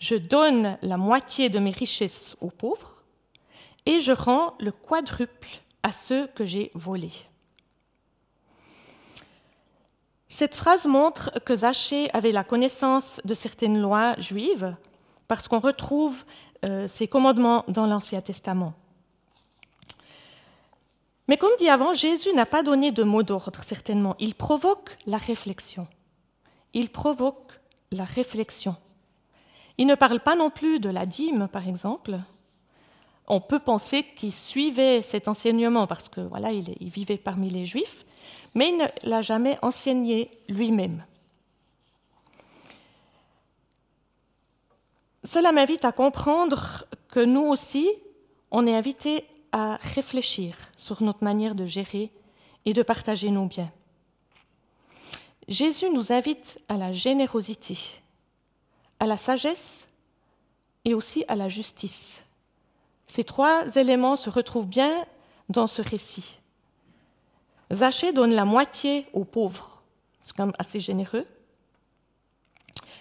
Je 0.00 0.16
donne 0.16 0.76
la 0.82 0.96
moitié 0.96 1.48
de 1.48 1.58
mes 1.58 1.70
richesses 1.70 2.36
aux 2.40 2.50
pauvres 2.50 3.04
et 3.86 4.00
je 4.00 4.12
rends 4.12 4.54
le 4.60 4.72
quadruple 4.72 5.60
à 5.82 5.92
ceux 5.92 6.26
que 6.26 6.44
j'ai 6.44 6.70
volés. 6.74 7.14
Cette 10.28 10.54
phrase 10.54 10.86
montre 10.86 11.32
que 11.44 11.56
Zachée 11.56 12.10
avait 12.14 12.32
la 12.32 12.44
connaissance 12.44 13.20
de 13.24 13.34
certaines 13.34 13.80
lois 13.80 14.14
juives 14.18 14.76
parce 15.28 15.46
qu'on 15.46 15.60
retrouve 15.60 16.24
euh, 16.64 16.88
ces 16.88 17.06
commandements 17.06 17.64
dans 17.68 17.86
l'Ancien 17.86 18.20
Testament. 18.20 18.74
Mais 21.28 21.36
comme 21.36 21.52
dit 21.58 21.68
avant, 21.68 21.92
Jésus 21.92 22.32
n'a 22.32 22.46
pas 22.46 22.62
donné 22.62 22.90
de 22.90 23.02
mot 23.02 23.22
d'ordre, 23.22 23.62
certainement. 23.62 24.16
Il 24.18 24.34
provoque 24.34 24.96
la 25.06 25.18
réflexion. 25.18 25.86
Il 26.72 26.88
provoque 26.88 27.60
la 27.92 28.04
réflexion. 28.04 28.76
Il 29.76 29.86
ne 29.86 29.94
parle 29.94 30.20
pas 30.20 30.34
non 30.34 30.50
plus 30.50 30.80
de 30.80 30.88
la 30.88 31.06
dîme, 31.06 31.46
par 31.48 31.68
exemple. 31.68 32.18
On 33.28 33.40
peut 33.40 33.58
penser 33.58 34.04
qu'il 34.16 34.32
suivait 34.32 35.02
cet 35.02 35.28
enseignement 35.28 35.86
parce 35.86 36.08
que 36.08 36.22
voilà, 36.22 36.50
il, 36.50 36.88
vivait 36.88 37.18
parmi 37.18 37.50
les 37.50 37.66
Juifs, 37.66 38.04
mais 38.54 38.70
il 38.70 38.78
ne 38.78 39.08
l'a 39.08 39.20
jamais 39.20 39.58
enseigné 39.60 40.30
lui-même. 40.48 41.04
Cela 45.28 45.52
m'invite 45.52 45.84
à 45.84 45.92
comprendre 45.92 46.86
que 47.10 47.20
nous 47.20 47.42
aussi, 47.42 47.86
on 48.50 48.66
est 48.66 48.74
invités 48.74 49.26
à 49.52 49.76
réfléchir 49.76 50.56
sur 50.78 51.02
notre 51.02 51.22
manière 51.22 51.54
de 51.54 51.66
gérer 51.66 52.10
et 52.64 52.72
de 52.72 52.82
partager 52.82 53.30
nos 53.30 53.44
biens. 53.44 53.70
Jésus 55.46 55.90
nous 55.90 56.14
invite 56.14 56.58
à 56.70 56.78
la 56.78 56.94
générosité, 56.94 57.78
à 59.00 59.06
la 59.06 59.18
sagesse 59.18 59.86
et 60.86 60.94
aussi 60.94 61.26
à 61.28 61.36
la 61.36 61.50
justice. 61.50 62.24
Ces 63.06 63.22
trois 63.22 63.76
éléments 63.76 64.16
se 64.16 64.30
retrouvent 64.30 64.66
bien 64.66 65.04
dans 65.50 65.66
ce 65.66 65.82
récit. 65.82 66.38
Zachée 67.70 68.14
donne 68.14 68.32
la 68.32 68.46
moitié 68.46 69.06
aux 69.12 69.26
pauvres, 69.26 69.82
c'est 70.22 70.34
quand 70.34 70.46
même 70.46 70.54
assez 70.58 70.80
généreux. 70.80 71.26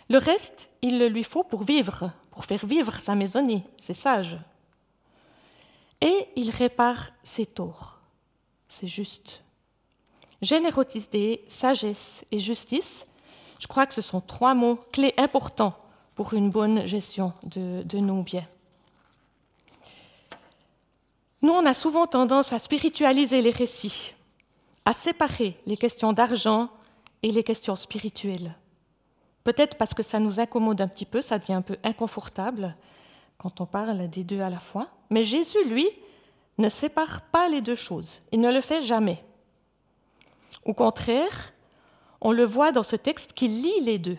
Le 0.09 0.17
reste, 0.17 0.66
il 0.81 0.99
le 0.99 1.07
lui 1.07 1.23
faut 1.23 1.43
pour 1.43 1.63
vivre, 1.63 2.11
pour 2.31 2.45
faire 2.45 2.65
vivre 2.65 2.99
sa 2.99 3.15
maisonnée, 3.15 3.63
c'est 3.81 3.93
sage. 3.93 4.37
Et 6.01 6.27
il 6.35 6.49
répare 6.51 7.09
ses 7.23 7.45
torts, 7.45 7.99
c'est 8.67 8.87
juste. 8.87 9.41
Générosité, 10.41 11.43
sagesse 11.47 12.23
et 12.31 12.39
justice, 12.39 13.07
je 13.59 13.67
crois 13.67 13.87
que 13.87 13.93
ce 13.93 14.01
sont 14.01 14.21
trois 14.21 14.53
mots 14.53 14.79
clés 14.91 15.13
importants 15.17 15.75
pour 16.13 16.33
une 16.33 16.51
bonne 16.51 16.85
gestion 16.85 17.33
de, 17.43 17.81
de 17.83 17.97
nos 17.97 18.21
biens. 18.21 18.47
Nous, 21.41 21.51
on 21.51 21.65
a 21.65 21.73
souvent 21.73 22.07
tendance 22.07 22.53
à 22.53 22.59
spiritualiser 22.59 23.41
les 23.41 23.51
récits, 23.51 24.13
à 24.85 24.93
séparer 24.93 25.57
les 25.65 25.77
questions 25.77 26.13
d'argent 26.13 26.69
et 27.23 27.31
les 27.31 27.43
questions 27.43 27.75
spirituelles. 27.75 28.55
Peut-être 29.47 29.77
parce 29.77 29.93
que 29.93 30.03
ça 30.03 30.19
nous 30.19 30.41
incommode 30.41 30.81
un 30.81 30.89
petit 30.89 31.05
peu, 31.05 31.21
ça 31.21 31.39
devient 31.39 31.53
un 31.53 31.61
peu 31.61 31.77
inconfortable 31.81 32.75
quand 33.37 33.61
on 33.61 33.65
parle 33.65 34.09
des 34.09 34.25
deux 34.25 34.41
à 34.41 34.49
la 34.49 34.59
fois. 34.59 34.89
Mais 35.09 35.23
Jésus, 35.23 35.63
lui, 35.69 35.87
ne 36.57 36.67
sépare 36.67 37.21
pas 37.21 37.47
les 37.47 37.61
deux 37.61 37.73
choses. 37.73 38.19
Il 38.33 38.41
ne 38.41 38.51
le 38.51 38.59
fait 38.59 38.81
jamais. 38.81 39.23
Au 40.65 40.73
contraire, 40.73 41.53
on 42.19 42.33
le 42.33 42.43
voit 42.43 42.73
dans 42.73 42.83
ce 42.83 42.97
texte 42.97 43.31
qui 43.31 43.47
lie 43.47 43.79
les 43.83 43.97
deux, 43.97 44.17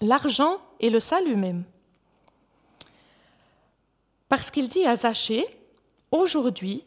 l'argent 0.00 0.56
et 0.80 0.88
le 0.88 0.98
salut 0.98 1.36
même. 1.36 1.64
Parce 4.30 4.50
qu'il 4.50 4.70
dit 4.70 4.86
à 4.86 4.96
Zachée, 4.96 5.44
aujourd'hui, 6.10 6.82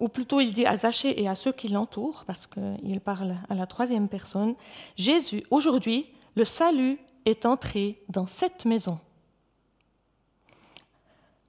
ou 0.00 0.08
plutôt 0.08 0.40
il 0.40 0.52
dit 0.52 0.66
à 0.66 0.76
Zachée 0.76 1.20
et 1.22 1.28
à 1.28 1.34
ceux 1.34 1.52
qui 1.52 1.68
l'entourent, 1.68 2.24
parce 2.26 2.46
qu'il 2.46 3.00
parle 3.00 3.36
à 3.48 3.54
la 3.54 3.66
troisième 3.66 4.08
personne, 4.08 4.56
Jésus, 4.96 5.44
aujourd'hui, 5.50 6.06
le 6.34 6.44
salut 6.44 6.98
est 7.26 7.44
entré 7.44 8.02
dans 8.08 8.26
cette 8.26 8.64
maison. 8.64 8.98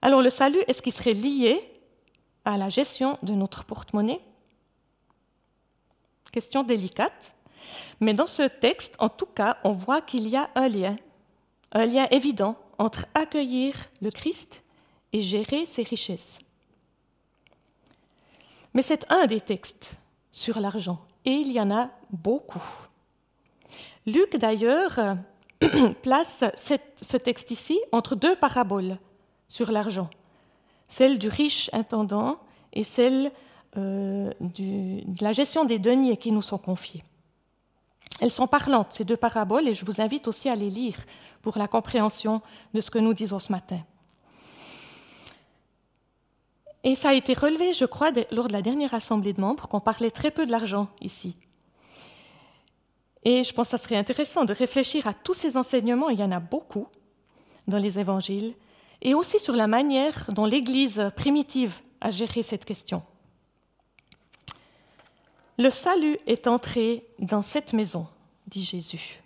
Alors 0.01 0.22
le 0.22 0.29
salut, 0.29 0.62
est-ce 0.67 0.81
qu'il 0.81 0.91
serait 0.91 1.13
lié 1.13 1.62
à 2.43 2.58
la 2.58 2.70
gestion 2.70 3.17
de 3.24 3.34
notre 3.34 3.63
porte-monnaie? 3.63 4.20
Question 6.31 6.63
délicate. 6.63 7.36
Mais 8.00 8.13
dans 8.13 8.27
ce 8.27 8.43
texte, 8.43 8.96
en 9.00 9.10
tout 9.10 9.27
cas, 9.27 9.58
on 9.63 9.74
voit 9.74 10.01
qu'il 10.01 10.27
y 10.27 10.36
a 10.36 10.50
un 10.55 10.67
lien, 10.67 10.96
un 11.72 11.86
lien 11.86 12.08
évident 12.10 12.58
entre 12.79 13.05
accueillir 13.13 13.75
le 14.01 14.10
Christ 14.10 14.63
et 15.13 15.21
gérer 15.21 15.65
ses 15.65 15.84
richesses. 15.84 16.39
Mais 18.73 18.81
c'est 18.81 19.10
un 19.12 19.25
des 19.27 19.41
textes 19.41 19.91
sur 20.31 20.60
l'argent, 20.60 20.99
et 21.25 21.31
il 21.31 21.51
y 21.51 21.60
en 21.60 21.71
a 21.71 21.89
beaucoup. 22.12 22.63
Luc, 24.05 24.36
d'ailleurs, 24.38 24.99
place 26.01 26.43
ce 27.01 27.17
texte 27.17 27.51
ici 27.51 27.79
entre 27.91 28.15
deux 28.15 28.36
paraboles 28.36 28.97
sur 29.47 29.71
l'argent, 29.71 30.10
celle 30.88 31.19
du 31.19 31.27
riche 31.27 31.69
intendant 31.73 32.39
et 32.73 32.84
celle 32.84 33.31
euh, 33.77 34.31
de 34.39 35.23
la 35.23 35.34
gestion 35.34 35.65
des 35.65 35.79
deniers 35.79 36.17
qui 36.17 36.31
nous 36.31 36.41
sont 36.41 36.57
confiés. 36.57 37.03
Elles 38.19 38.31
sont 38.31 38.47
parlantes, 38.47 38.93
ces 38.93 39.03
deux 39.03 39.17
paraboles, 39.17 39.67
et 39.67 39.73
je 39.73 39.86
vous 39.86 39.99
invite 39.99 40.27
aussi 40.27 40.47
à 40.49 40.55
les 40.55 40.69
lire 40.69 40.97
pour 41.41 41.57
la 41.57 41.67
compréhension 41.67 42.41
de 42.73 42.81
ce 42.81 42.91
que 42.91 42.99
nous 42.99 43.13
disons 43.13 43.39
ce 43.39 43.51
matin. 43.51 43.81
Et 46.84 46.96
ça 46.96 47.10
a 47.10 47.13
été 47.13 47.34
relevé, 47.34 47.74
je 47.74 47.86
crois, 47.86 48.12
lors 48.32 48.48
de 48.48 48.54
la 48.54 48.62
dernière 48.62 48.94
assemblée 48.94 49.34
de 49.34 49.41
membres, 49.41 49.67
qu'on 49.67 49.80
parlait 49.80 50.12
très 50.12 50.32
peu 50.32 50.46
de 50.46 50.52
l'argent 50.52 50.88
ici. 51.00 51.36
Et 53.24 53.44
je 53.44 53.54
pense 53.54 53.67
que 53.67 53.78
ça 53.78 53.84
serait 53.84 53.98
intéressant 53.98 54.46
de 54.46 54.54
réfléchir 54.54 55.06
à 55.06 55.13
tous 55.13 55.36
ces 55.36 55.58
enseignements, 55.58 56.10
il 56.10 56.20
y 56.20 56.24
en 56.24 56.32
a 56.32 56.39
beaucoup 56.39 56.88
dans 57.67 57.78
les 57.78 58.00
évangiles, 58.00 58.56
et 59.04 59.13
aussi 59.13 59.39
sur 59.39 59.54
la 59.54 59.67
manière 59.67 60.26
dont 60.30 60.46
l'Église 60.46 61.12
primitive 61.15 61.76
a 62.02 62.10
géré 62.10 62.41
cette 62.41 62.65
question. 62.65 63.04
Le 65.60 65.70
salut 65.70 66.17
est 66.26 66.48
entré 66.48 67.06
dans 67.20 67.44
cette 67.44 67.74
maison, 67.74 68.08
dit 68.48 68.63
Jésus. 68.63 69.22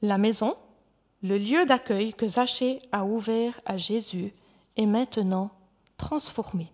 La 0.00 0.16
maison, 0.16 0.56
le 1.22 1.36
lieu 1.36 1.66
d'accueil 1.66 2.14
que 2.14 2.26
Zachée 2.26 2.78
a 2.90 3.04
ouvert 3.04 3.60
à 3.66 3.76
Jésus, 3.76 4.32
est 4.76 4.86
maintenant 4.86 5.50
transformé. 6.02 6.72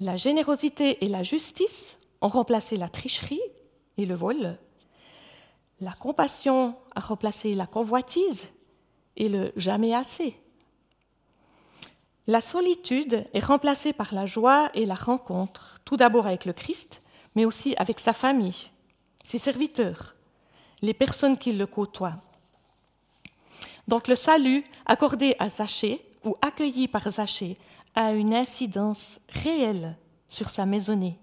La 0.00 0.16
générosité 0.16 1.04
et 1.04 1.08
la 1.08 1.22
justice 1.22 1.96
ont 2.20 2.28
remplacé 2.28 2.76
la 2.76 2.88
tricherie 2.88 3.48
et 3.98 4.04
le 4.04 4.16
vol. 4.16 4.58
La 5.80 5.92
compassion 5.92 6.74
a 6.96 7.00
remplacé 7.00 7.54
la 7.54 7.68
convoitise 7.68 8.42
et 9.16 9.28
le 9.28 9.52
jamais 9.54 9.94
assez. 9.94 10.34
La 12.26 12.40
solitude 12.40 13.24
est 13.32 13.44
remplacée 13.44 13.92
par 13.92 14.12
la 14.12 14.26
joie 14.26 14.70
et 14.74 14.84
la 14.84 14.96
rencontre, 14.96 15.80
tout 15.84 15.96
d'abord 15.96 16.26
avec 16.26 16.44
le 16.46 16.52
Christ, 16.52 17.00
mais 17.36 17.44
aussi 17.44 17.76
avec 17.76 18.00
sa 18.00 18.12
famille, 18.12 18.70
ses 19.22 19.38
serviteurs, 19.38 20.16
les 20.80 20.94
personnes 20.94 21.38
qui 21.38 21.52
le 21.52 21.66
côtoient. 21.66 22.20
Donc 23.86 24.08
le 24.08 24.16
salut 24.16 24.64
accordé 24.84 25.36
à 25.38 25.48
Zachée 25.48 26.04
ou 26.24 26.36
accueilli 26.42 26.88
par 26.88 27.10
Zachée 27.10 27.58
a 27.94 28.12
une 28.12 28.34
incidence 28.34 29.20
réelle 29.28 29.96
sur 30.28 30.50
sa 30.50 30.66
maisonnée, 30.66 31.18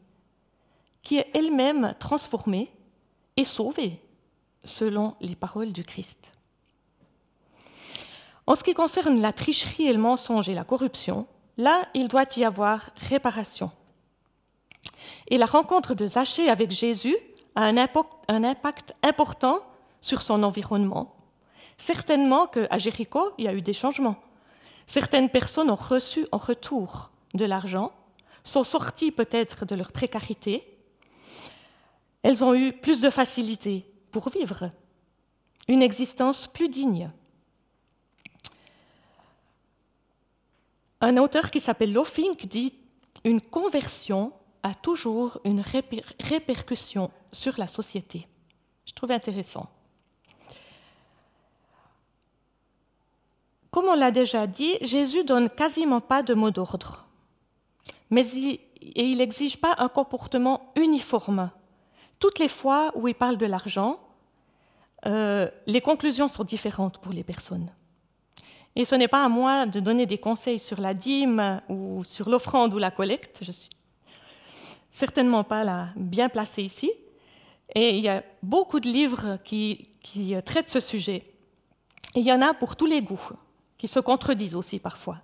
qui 1.01 1.17
est 1.17 1.29
elle-même 1.33 1.95
transformée 1.99 2.71
et 3.37 3.45
sauvée 3.45 4.01
selon 4.63 5.15
les 5.21 5.35
paroles 5.35 5.71
du 5.71 5.83
Christ. 5.83 6.33
En 8.45 8.55
ce 8.55 8.63
qui 8.63 8.73
concerne 8.73 9.21
la 9.21 9.31
tricherie 9.31 9.87
et 9.87 9.93
le 9.93 9.99
mensonge 9.99 10.49
et 10.49 10.53
la 10.53 10.63
corruption, 10.63 11.27
là, 11.57 11.87
il 11.93 12.07
doit 12.07 12.25
y 12.35 12.43
avoir 12.43 12.89
réparation. 12.95 13.71
Et 15.27 15.37
la 15.37 15.45
rencontre 15.45 15.93
de 15.93 16.07
Zachée 16.07 16.49
avec 16.49 16.71
Jésus 16.71 17.15
a 17.55 17.63
un 17.63 17.77
impact, 17.77 18.93
important 19.03 19.59
sur 20.01 20.21
son 20.21 20.43
environnement. 20.43 21.15
Certainement 21.77 22.47
qu'à 22.47 22.77
Jéricho, 22.77 23.31
il 23.37 23.45
y 23.45 23.47
a 23.47 23.53
eu 23.53 23.61
des 23.61 23.73
changements. 23.73 24.17
Certaines 24.89 25.29
personnes 25.29 25.69
ont 25.69 25.75
reçu 25.75 26.25
en 26.31 26.39
retour 26.39 27.11
de 27.35 27.45
l'argent, 27.45 27.91
sont 28.43 28.63
sorties 28.63 29.11
peut-être 29.11 29.63
de 29.67 29.75
leur 29.75 29.91
précarité. 29.91 30.79
Elles 32.23 32.43
ont 32.43 32.55
eu 32.55 32.73
plus 32.73 32.99
de 32.99 33.11
facilité 33.11 33.85
pour 34.11 34.29
vivre, 34.31 34.71
une 35.67 35.83
existence 35.83 36.47
plus 36.47 36.69
digne. 36.69 37.11
Un 41.01 41.17
auteur 41.17 41.51
qui 41.51 41.59
s'appelle 41.59 41.93
Lofink 41.93 42.47
dit 42.47 42.73
Une 43.23 43.41
conversion 43.41 44.33
a 44.63 44.73
toujours 44.73 45.39
une 45.45 45.63
répercussion 46.19 47.11
sur 47.31 47.59
la 47.59 47.67
société. 47.67 48.27
Je 48.87 48.93
trouve 48.93 49.11
intéressant. 49.11 49.69
Comme 53.71 53.85
on 53.85 53.95
l'a 53.95 54.11
déjà 54.11 54.47
dit, 54.47 54.77
Jésus 54.81 55.23
donne 55.23 55.49
quasiment 55.49 56.01
pas 56.01 56.23
de 56.23 56.33
mots 56.33 56.51
d'ordre, 56.51 57.05
mais 58.09 58.25
il, 58.95 59.17
n'exige 59.17 59.57
pas 59.57 59.75
un 59.77 59.89
comportement 59.89 60.71
uniforme. 60.75 61.51
Toutes 62.17 62.39
les 62.39 62.47
fois 62.47 62.91
où 62.95 63.07
il 63.07 63.13
parle 63.13 63.37
de 63.37 63.45
l'argent, 63.45 63.99
euh, 65.05 65.49
les 65.67 65.81
conclusions 65.81 66.27
sont 66.29 66.43
différentes 66.43 66.97
pour 66.97 67.13
les 67.13 67.23
personnes. 67.23 67.71
Et 68.75 68.85
ce 68.85 68.95
n'est 68.95 69.07
pas 69.07 69.23
à 69.23 69.29
moi 69.29 69.65
de 69.65 69.79
donner 69.79 70.05
des 70.05 70.17
conseils 70.17 70.59
sur 70.59 70.81
la 70.81 70.93
dîme 70.93 71.61
ou 71.69 72.03
sur 72.03 72.29
l'offrande 72.29 72.73
ou 72.73 72.77
la 72.79 72.91
collecte. 72.91 73.39
Je 73.43 73.51
suis 73.51 73.69
certainement 74.89 75.43
pas 75.43 75.89
bien 75.95 76.29
placée 76.29 76.63
ici. 76.63 76.91
Et 77.75 77.97
il 77.97 78.03
y 78.03 78.09
a 78.09 78.23
beaucoup 78.41 78.79
de 78.79 78.87
livres 78.87 79.37
qui 79.43 79.89
traitent 80.43 80.69
ce 80.69 80.79
sujet. 80.79 81.23
il 82.15 82.25
y 82.25 82.33
en 82.33 82.41
a 82.41 82.53
pour 82.53 82.75
tous 82.75 82.87
les 82.87 83.01
goûts, 83.01 83.29
qui 83.79 83.87
se 83.87 83.99
contredisent 83.99 84.55
aussi 84.55 84.77
parfois. 84.77 85.17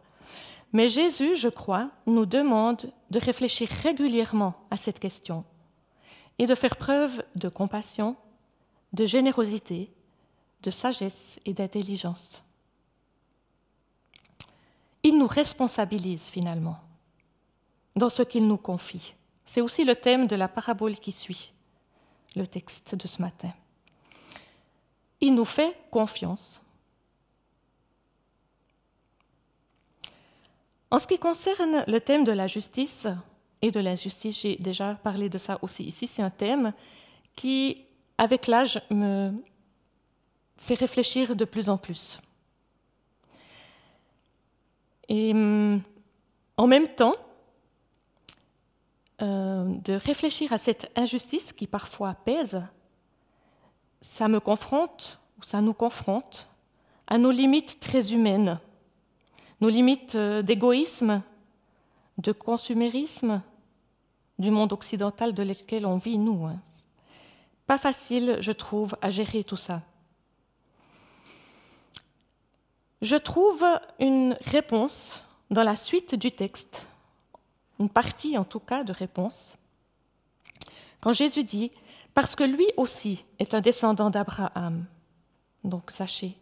Mais 0.74 0.90
Jésus, 0.90 1.36
je 1.36 1.50
crois, 1.50 1.92
nous 2.08 2.26
demande 2.26 2.92
de 3.12 3.20
réfléchir 3.20 3.70
régulièrement 3.84 4.56
à 4.72 4.78
cette 4.78 5.00
question 5.00 5.44
et 6.40 6.48
de 6.48 6.56
faire 6.56 6.76
preuve 6.76 7.24
de 7.36 7.50
compassion, 7.50 8.16
de 8.94 9.06
générosité, 9.06 9.92
de 10.64 10.72
sagesse 10.72 11.40
et 11.46 11.54
d'intelligence. 11.54 12.44
Il 15.04 15.18
nous 15.18 15.28
responsabilise 15.28 16.26
finalement 16.26 16.80
dans 17.96 18.10
ce 18.10 18.24
qu'il 18.24 18.48
nous 18.48 18.58
confie. 18.58 19.14
C'est 19.46 19.62
aussi 19.62 19.86
le 19.86 19.96
thème 19.96 20.28
de 20.28 20.36
la 20.36 20.48
parabole 20.48 20.96
qui 20.96 21.12
suit 21.12 21.54
le 22.36 22.48
texte 22.48 22.96
de 22.96 23.08
ce 23.08 23.22
matin. 23.22 23.54
Il 25.22 25.36
nous 25.36 25.46
fait 25.46 25.78
confiance 25.92 26.62
En 30.96 31.00
ce 31.00 31.08
qui 31.08 31.20
concerne 31.20 31.84
le 31.88 32.00
thème 32.00 32.24
de 32.24 32.32
la 32.32 32.48
justice 32.48 33.06
et 33.62 33.70
de 33.70 33.82
l'injustice, 33.82 34.40
j'ai 34.40 34.56
déjà 34.56 34.96
parlé 34.96 35.28
de 35.28 35.38
ça 35.38 35.60
aussi 35.62 35.84
ici, 35.84 36.08
c'est 36.08 36.22
un 36.22 36.30
thème 36.30 36.72
qui, 37.36 37.84
avec 38.18 38.48
l'âge, 38.48 38.82
me 38.90 39.34
fait 40.56 40.76
réfléchir 40.76 41.36
de 41.36 41.44
plus 41.44 41.70
en 41.70 41.78
plus. 41.78 42.18
Et 45.10 45.34
hum, 45.34 45.82
en 46.56 46.66
même 46.66 46.88
temps, 46.88 47.18
euh, 49.22 49.66
de 49.66 49.96
réfléchir 49.96 50.54
à 50.54 50.58
cette 50.58 50.90
injustice 50.96 51.52
qui 51.52 51.68
parfois 51.68 52.14
pèse, 52.14 52.64
ça 54.00 54.30
me 54.30 54.40
confronte, 54.40 55.20
ou 55.40 55.44
ça 55.44 55.60
nous 55.60 55.74
confronte, 55.74 56.48
à 57.06 57.18
nos 57.18 57.32
limites 57.32 57.82
très 57.82 58.14
humaines 58.14 58.62
nos 59.62 59.70
limites 59.70 60.16
euh, 60.16 60.42
d'égoïsme, 60.42 61.22
de 62.18 62.32
consumérisme 62.32 63.42
du 64.40 64.52
monde 64.52 64.74
occidental 64.74 65.34
de 65.34 65.44
lequel 65.44 65.86
on 65.86 65.98
vit, 65.98 66.18
nous. 66.18 66.46
Hein. 66.46 66.60
Pas 67.68 67.78
facile, 67.78 68.38
je 68.42 68.52
trouve, 68.52 68.96
à 69.02 69.10
gérer 69.10 69.44
tout 69.44 69.58
ça. 69.58 69.82
Je 73.02 73.16
trouve 73.16 73.64
une 74.00 74.38
réponse 74.46 75.24
dans 75.52 75.64
la 75.64 75.76
suite 75.76 76.16
du 76.16 76.32
texte, 76.32 76.88
une 77.80 77.90
partie 77.90 78.38
en 78.38 78.44
tout 78.44 78.60
cas 78.60 78.84
de 78.84 78.92
réponse, 78.92 79.58
quand 81.02 81.14
Jésus 81.14 81.44
dit, 81.44 81.72
parce 82.14 82.36
que 82.36 82.44
lui 82.44 82.66
aussi 82.78 83.24
est 83.38 83.54
un 83.54 83.62
descendant 83.62 84.10
d'Abraham, 84.10 84.86
donc 85.64 85.92
sachez, 85.92 86.36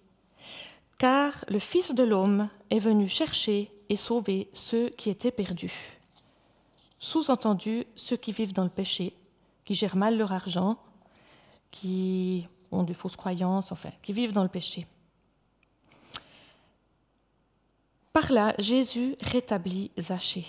car 1.03 1.43
le 1.49 1.59
Fils 1.59 1.93
de 1.93 2.03
l'homme 2.03 2.47
est 2.69 2.79
venu 2.79 3.09
chercher 3.09 3.69
et 3.89 3.97
sauver 3.97 4.49
ceux 4.53 4.87
qui 4.87 5.09
étaient 5.09 5.33
perdus. 5.33 5.99
Sous-entendu, 6.97 7.85
ceux 7.97 8.15
qui 8.15 8.31
vivent 8.31 8.53
dans 8.53 8.63
le 8.63 8.69
péché, 8.69 9.13
qui 9.65 9.75
gèrent 9.75 9.97
mal 9.97 10.17
leur 10.17 10.31
argent, 10.31 10.77
qui 11.71 12.47
ont 12.71 12.83
de 12.83 12.93
fausses 12.93 13.17
croyances, 13.17 13.73
enfin, 13.73 13.89
qui 14.01 14.13
vivent 14.13 14.31
dans 14.31 14.43
le 14.43 14.47
péché. 14.49 14.87
Par 18.13 18.31
là, 18.31 18.55
Jésus 18.57 19.17
rétablit 19.19 19.91
Zachée. 19.99 20.47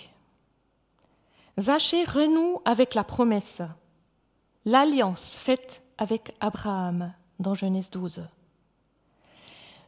Zachée 1.59 2.05
renoue 2.05 2.61
avec 2.63 2.93
la 2.93 3.03
promesse, 3.03 3.61
l'alliance 4.63 5.35
faite 5.35 5.83
avec 5.97 6.33
Abraham 6.39 7.13
dans 7.39 7.55
Genèse 7.55 7.89
12. 7.89 8.25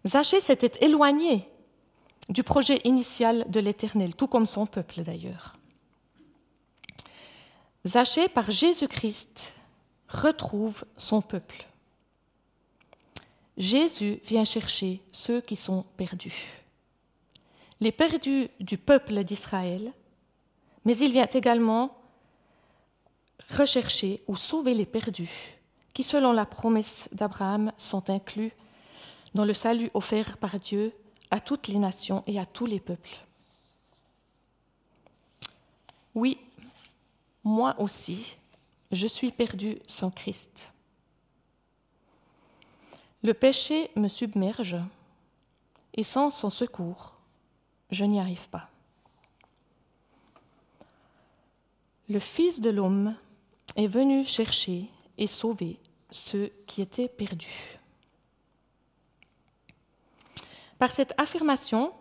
Zachée 0.05 0.41
s'était 0.41 0.86
éloigné 0.86 1.49
du 2.29 2.43
projet 2.43 2.81
initial 2.83 3.45
de 3.49 3.60
l'Éternel, 3.60 4.15
tout 4.15 4.27
comme 4.27 4.47
son 4.47 4.65
peuple 4.65 5.01
d'ailleurs. 5.01 5.55
Zachée, 7.86 8.27
par 8.27 8.51
Jésus-Christ, 8.51 9.53
retrouve 10.10 10.83
son 10.97 11.21
peuple. 11.21 11.65
Jésus 13.57 14.19
vient 14.25 14.45
chercher 14.45 15.01
ceux 15.12 15.41
qui 15.41 15.55
sont 15.55 15.86
perdus. 15.95 16.63
Les 17.79 17.91
perdus 17.91 18.49
du 18.60 18.77
peuple 18.77 19.23
d'Israël, 19.23 19.93
mais 20.86 20.97
il 20.97 21.12
vient 21.12 21.27
également 21.27 21.97
rechercher 23.57 24.21
ou 24.27 24.36
sauver 24.36 24.73
les 24.73 24.86
perdus, 24.86 25.57
qui, 25.93 26.03
selon 26.03 26.33
la 26.33 26.45
promesse 26.45 27.10
d'Abraham, 27.12 27.71
sont 27.77 28.10
inclus 28.10 28.51
dans 29.38 29.45
le 29.45 29.54
salut 29.54 29.91
offert 29.93 30.38
par 30.38 30.60
Dieu 30.60 30.91
à 31.30 31.39
toutes 31.39 31.67
les 31.67 31.78
nations 31.78 32.23
et 32.26 32.39
à 32.39 32.47
tous 32.47 32.65
les 32.65 32.80
peuples. 32.80 33.23
Oui, 36.15 36.39
moi 37.43 37.76
aussi, 37.80 38.36
je 38.91 39.06
suis 39.06 39.32
perdu 39.32 39.78
sans 39.88 40.10
Christ. 40.10 40.73
Le 43.21 43.36
péché 43.36 43.91
me 43.95 44.08
submerge 44.08 44.78
et 45.93 46.04
sans 46.04 46.32
son 46.32 46.50
secours, 46.50 47.13
je 47.91 48.06
n'y 48.06 48.19
arrive 48.19 48.50
pas. 48.50 48.71
Le 52.10 52.19
Fils 52.19 52.60
de 52.60 52.71
l'homme 52.71 53.15
est 53.76 53.86
venu 53.86 54.26
chercher 54.26 54.89
et 55.19 55.28
sauver 55.28 55.80
ceux 56.10 56.52
qui 56.65 56.82
étaient 56.82 57.08
perdus. 57.08 57.76
Par 60.79 60.91
cette 60.91 61.13
affirmation, 61.19 61.91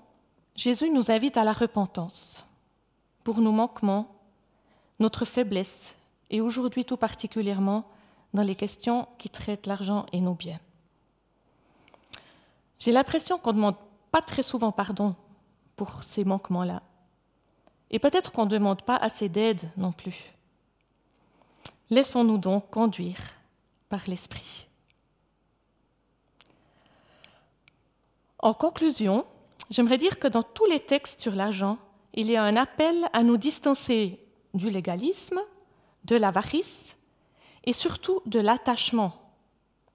Jésus 0.55 0.91
nous 0.91 1.11
invite 1.11 1.37
à 1.37 1.45
la 1.45 1.53
repentance 1.53 2.45
pour 3.25 3.41
nos 3.41 3.53
manquements, 3.53 4.15
notre 4.99 5.25
faiblesse, 5.25 5.95
et 6.31 6.41
aujourd'hui 6.41 6.85
tout 6.85 6.97
particulièrement 6.97 7.89
dans 8.35 8.43
les 8.43 8.55
questions 8.55 9.09
qui 9.19 9.31
traitent 9.31 9.67
l'argent 9.67 10.07
et 10.13 10.21
nos 10.21 10.35
biens. 10.35 10.61
J'ai 12.79 12.93
l'impression 12.93 13.39
qu'on 13.39 13.51
ne 13.51 13.57
demande 13.57 13.77
pas 14.13 14.21
très 14.21 14.43
souvent 14.43 14.73
pardon 14.73 15.15
pour 15.77 16.03
ces 16.03 16.25
manquements-là. 16.25 16.83
Et 17.91 17.99
peut-être 17.99 18.33
qu'on 18.33 18.45
ne 18.45 18.51
demande 18.51 18.83
pas 18.83 18.97
assez 18.97 19.29
d'aide 19.29 19.71
non 19.77 19.93
plus. 19.93 20.35
Laissons-nous 21.91 22.39
donc 22.39 22.69
conduire 22.71 23.19
par 23.89 24.03
l'Esprit. 24.07 24.66
En 28.39 28.55
conclusion, 28.55 29.25
j'aimerais 29.71 29.99
dire 29.99 30.19
que 30.19 30.29
dans 30.29 30.43
tous 30.43 30.67
les 30.67 30.81
textes 30.81 31.21
sur 31.21 31.35
l'argent, 31.35 31.79
il 32.15 32.31
y 32.31 32.37
a 32.37 32.43
un 32.43 32.57
appel 32.57 33.09
à 33.13 33.23
nous 33.23 33.37
distancer 33.37 34.21
du 34.55 34.71
légalisme, 34.71 35.41
de 36.05 36.17
l'avarice 36.17 36.97
et 37.65 37.73
surtout 37.73 38.21
de 38.27 38.39
l'attachement 38.39 39.13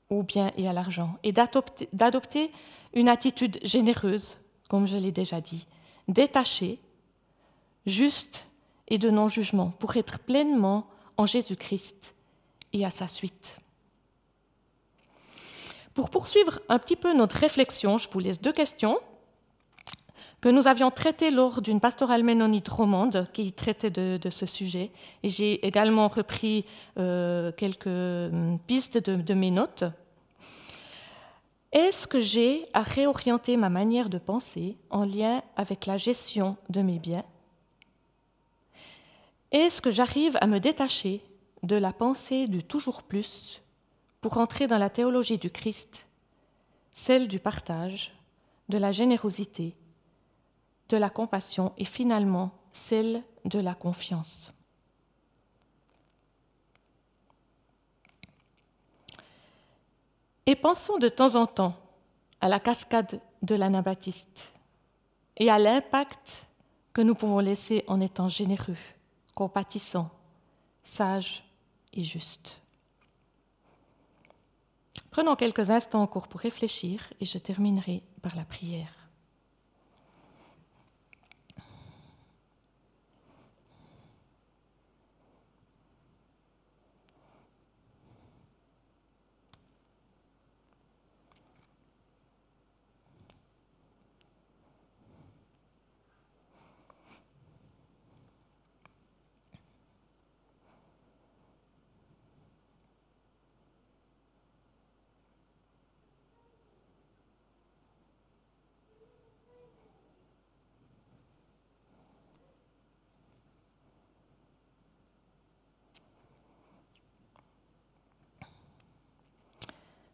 au 0.10 0.24
bien 0.24 0.52
et 0.58 0.68
à 0.68 0.74
l'argent 0.74 1.18
et 1.24 1.32
d'adopter 1.32 2.52
une 2.94 3.10
attitude 3.10 3.60
généreuse, 3.64 4.38
comme 4.70 4.88
je 4.88 4.98
l'ai 4.98 5.12
déjà 5.12 5.40
dit, 5.40 5.66
détachée, 6.08 6.80
juste 7.86 8.46
et 8.88 8.98
de 8.98 9.10
non-jugement 9.10 9.72
pour 9.80 9.96
être 9.96 10.20
pleinement 10.20 10.86
en 11.16 11.26
Jésus-Christ 11.26 12.14
et 12.74 12.86
à 12.86 12.92
sa 12.92 13.08
suite. 13.08 13.61
Pour 15.94 16.10
poursuivre 16.10 16.60
un 16.70 16.80
petit 16.80 16.96
peu 16.96 17.14
notre 17.14 17.36
réflexion, 17.36 17.98
je 17.98 18.10
vous 18.10 18.20
laisse 18.20 18.42
deux 18.42 18.54
questions 18.54 19.00
que 20.40 20.50
nous 20.50 20.68
avions 20.68 20.90
traitées 20.90 21.30
lors 21.30 21.62
d'une 21.62 21.80
pastorale 21.80 22.24
ménonite 22.24 22.68
romande 22.68 23.28
qui 23.32 23.54
traitait 23.54 23.92
de, 23.92 24.30
ce 24.30 24.46
sujet. 24.46 24.90
Et 25.22 25.30
j'ai 25.30 25.66
également 25.66 26.08
repris 26.08 26.66
euh, 26.98 27.52
quelques 27.52 27.86
hum, 27.86 28.58
pistes 28.66 28.98
de, 28.98 29.16
de 29.16 29.34
mes 29.34 29.52
notes. 29.52 29.84
Est-ce 31.72 32.08
que 32.08 32.20
j'ai 32.20 32.66
à 32.74 32.82
réorienter 32.82 33.56
ma 33.56 33.70
manière 33.70 34.10
de 34.10 34.18
penser 34.18 34.78
en 34.90 35.06
lien 35.06 35.44
avec 35.56 35.86
la 35.86 35.98
gestion 35.98 36.58
de 36.70 36.82
mes 36.82 37.00
biens? 37.00 37.24
Est-ce 39.52 39.82
que 39.82 39.92
j'arrive 39.92 40.38
à 40.42 40.48
me 40.48 40.60
détacher 40.60 41.22
de 41.64 41.76
la 41.76 41.94
pensée 41.94 42.48
du 42.48 42.64
toujours 42.64 43.04
plus 43.04 43.62
pour 44.22 44.38
entrer 44.38 44.68
dans 44.68 44.78
la 44.78 44.90
théologie 44.90 45.40
du 45.40 45.50
Christ, 45.50 46.06
celle 46.94 47.28
du 47.28 47.40
partage, 47.40 48.14
de 48.70 48.78
la 48.78 48.92
générosité, 48.92 49.76
de 50.90 50.98
la 50.98 51.10
compassion 51.10 51.74
et 51.78 51.86
finalement 51.86 52.52
celle 52.72 53.24
de 53.46 53.60
la 53.60 53.74
confiance. 53.74 54.54
Et 60.46 60.56
pensons 60.56 60.98
de 60.98 61.10
temps 61.10 61.36
en 61.36 61.48
temps 61.48 61.76
à 62.42 62.50
la 62.50 62.60
cascade 62.60 63.22
de 63.42 63.56
l'anabaptiste 63.56 64.54
et 65.38 65.50
à 65.50 65.58
l'impact 65.58 66.46
que 66.94 67.02
nous 67.02 67.16
pouvons 67.16 67.40
laisser 67.40 67.84
en 67.88 68.02
étant 68.02 68.28
généreux, 68.28 68.78
compatissants, 69.34 70.10
sages 70.84 71.44
et 71.94 72.04
justes. 72.04 72.61
Prenons 75.12 75.36
quelques 75.36 75.70
instants 75.70 76.02
encore 76.02 76.28
pour 76.28 76.40
réfléchir 76.40 77.14
et 77.20 77.26
je 77.26 77.38
terminerai 77.38 78.04
par 78.22 78.36
la 78.36 78.44
prière. 78.46 79.01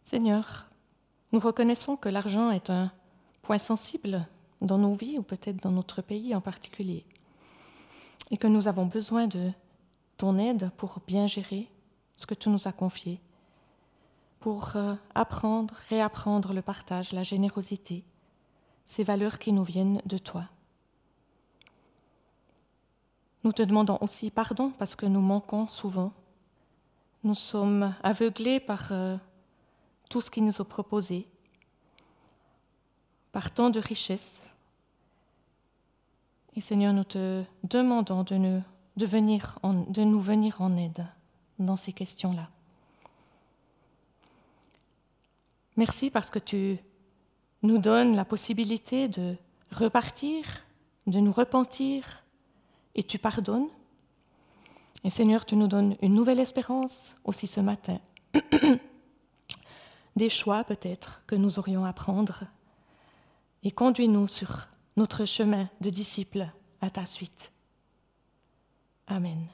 Seigneur, 0.09 0.67
nous 1.33 1.39
reconnaissons 1.41 1.97
que 1.97 2.07
l'argent 2.07 2.49
est 2.51 2.69
un 2.69 2.93
point 3.41 3.57
sensible 3.57 4.25
dans 4.61 4.77
nos 4.77 4.93
vies 4.93 5.17
ou 5.17 5.21
peut-être 5.21 5.61
dans 5.61 5.73
notre 5.73 6.01
pays 6.01 6.33
en 6.33 6.39
particulier, 6.39 7.03
et 8.31 8.37
que 8.37 8.47
nous 8.47 8.69
avons 8.69 8.85
besoin 8.85 9.27
de 9.27 9.51
ton 10.15 10.39
aide 10.39 10.71
pour 10.77 11.01
bien 11.05 11.27
gérer 11.27 11.69
ce 12.15 12.25
que 12.25 12.35
tu 12.35 12.47
nous 12.47 12.69
as 12.69 12.71
confié, 12.71 13.19
pour 14.39 14.77
euh, 14.77 14.95
apprendre, 15.13 15.73
réapprendre 15.89 16.53
le 16.53 16.61
partage, 16.61 17.11
la 17.11 17.23
générosité, 17.23 18.05
ces 18.85 19.03
valeurs 19.03 19.39
qui 19.39 19.51
nous 19.51 19.65
viennent 19.65 20.01
de 20.05 20.17
toi. 20.17 20.45
Nous 23.43 23.51
te 23.51 23.61
demandons 23.61 23.97
aussi 23.99 24.31
pardon 24.31 24.71
parce 24.79 24.95
que 24.95 25.05
nous 25.05 25.19
manquons 25.19 25.67
souvent. 25.67 26.13
Nous 27.25 27.35
sommes 27.35 27.93
aveuglés 28.03 28.61
par 28.61 28.93
euh, 28.93 29.17
tout 30.09 30.21
ce 30.21 30.31
qui 30.31 30.41
nous 30.41 30.51
est 30.51 30.63
proposé, 30.63 31.27
par 33.31 33.53
tant 33.53 33.69
de 33.69 33.79
richesses. 33.79 34.41
Et 36.55 36.61
Seigneur, 36.61 36.93
nous 36.93 37.03
te 37.03 37.43
demandons 37.63 38.23
de 38.23 38.35
nous, 38.35 38.63
venir 38.97 39.59
en, 39.61 39.73
de 39.73 40.03
nous 40.03 40.19
venir 40.19 40.61
en 40.61 40.75
aide 40.75 41.05
dans 41.59 41.75
ces 41.75 41.93
questions-là. 41.93 42.49
Merci 45.75 46.09
parce 46.09 46.31
que 46.31 46.39
tu 46.39 46.79
nous 47.61 47.77
donnes 47.77 48.15
la 48.15 48.25
possibilité 48.25 49.07
de 49.07 49.35
repartir, 49.71 50.43
de 51.05 51.19
nous 51.19 51.31
repentir, 51.31 52.23
et 52.95 53.03
tu 53.03 53.19
pardonnes. 53.19 53.67
Et 55.03 55.09
Seigneur, 55.09 55.45
tu 55.45 55.55
nous 55.55 55.67
donnes 55.67 55.95
une 56.01 56.15
nouvelle 56.15 56.39
espérance 56.39 57.15
aussi 57.23 57.45
ce 57.47 57.59
matin. 57.61 57.99
des 60.17 60.29
choix 60.29 60.63
peut-être 60.63 61.21
que 61.27 61.35
nous 61.35 61.59
aurions 61.59 61.85
à 61.85 61.93
prendre, 61.93 62.43
et 63.63 63.71
conduis-nous 63.71 64.27
sur 64.27 64.67
notre 64.95 65.25
chemin 65.25 65.69
de 65.81 65.89
disciples 65.89 66.47
à 66.81 66.89
ta 66.89 67.05
suite. 67.05 67.51
Amen. 69.07 69.47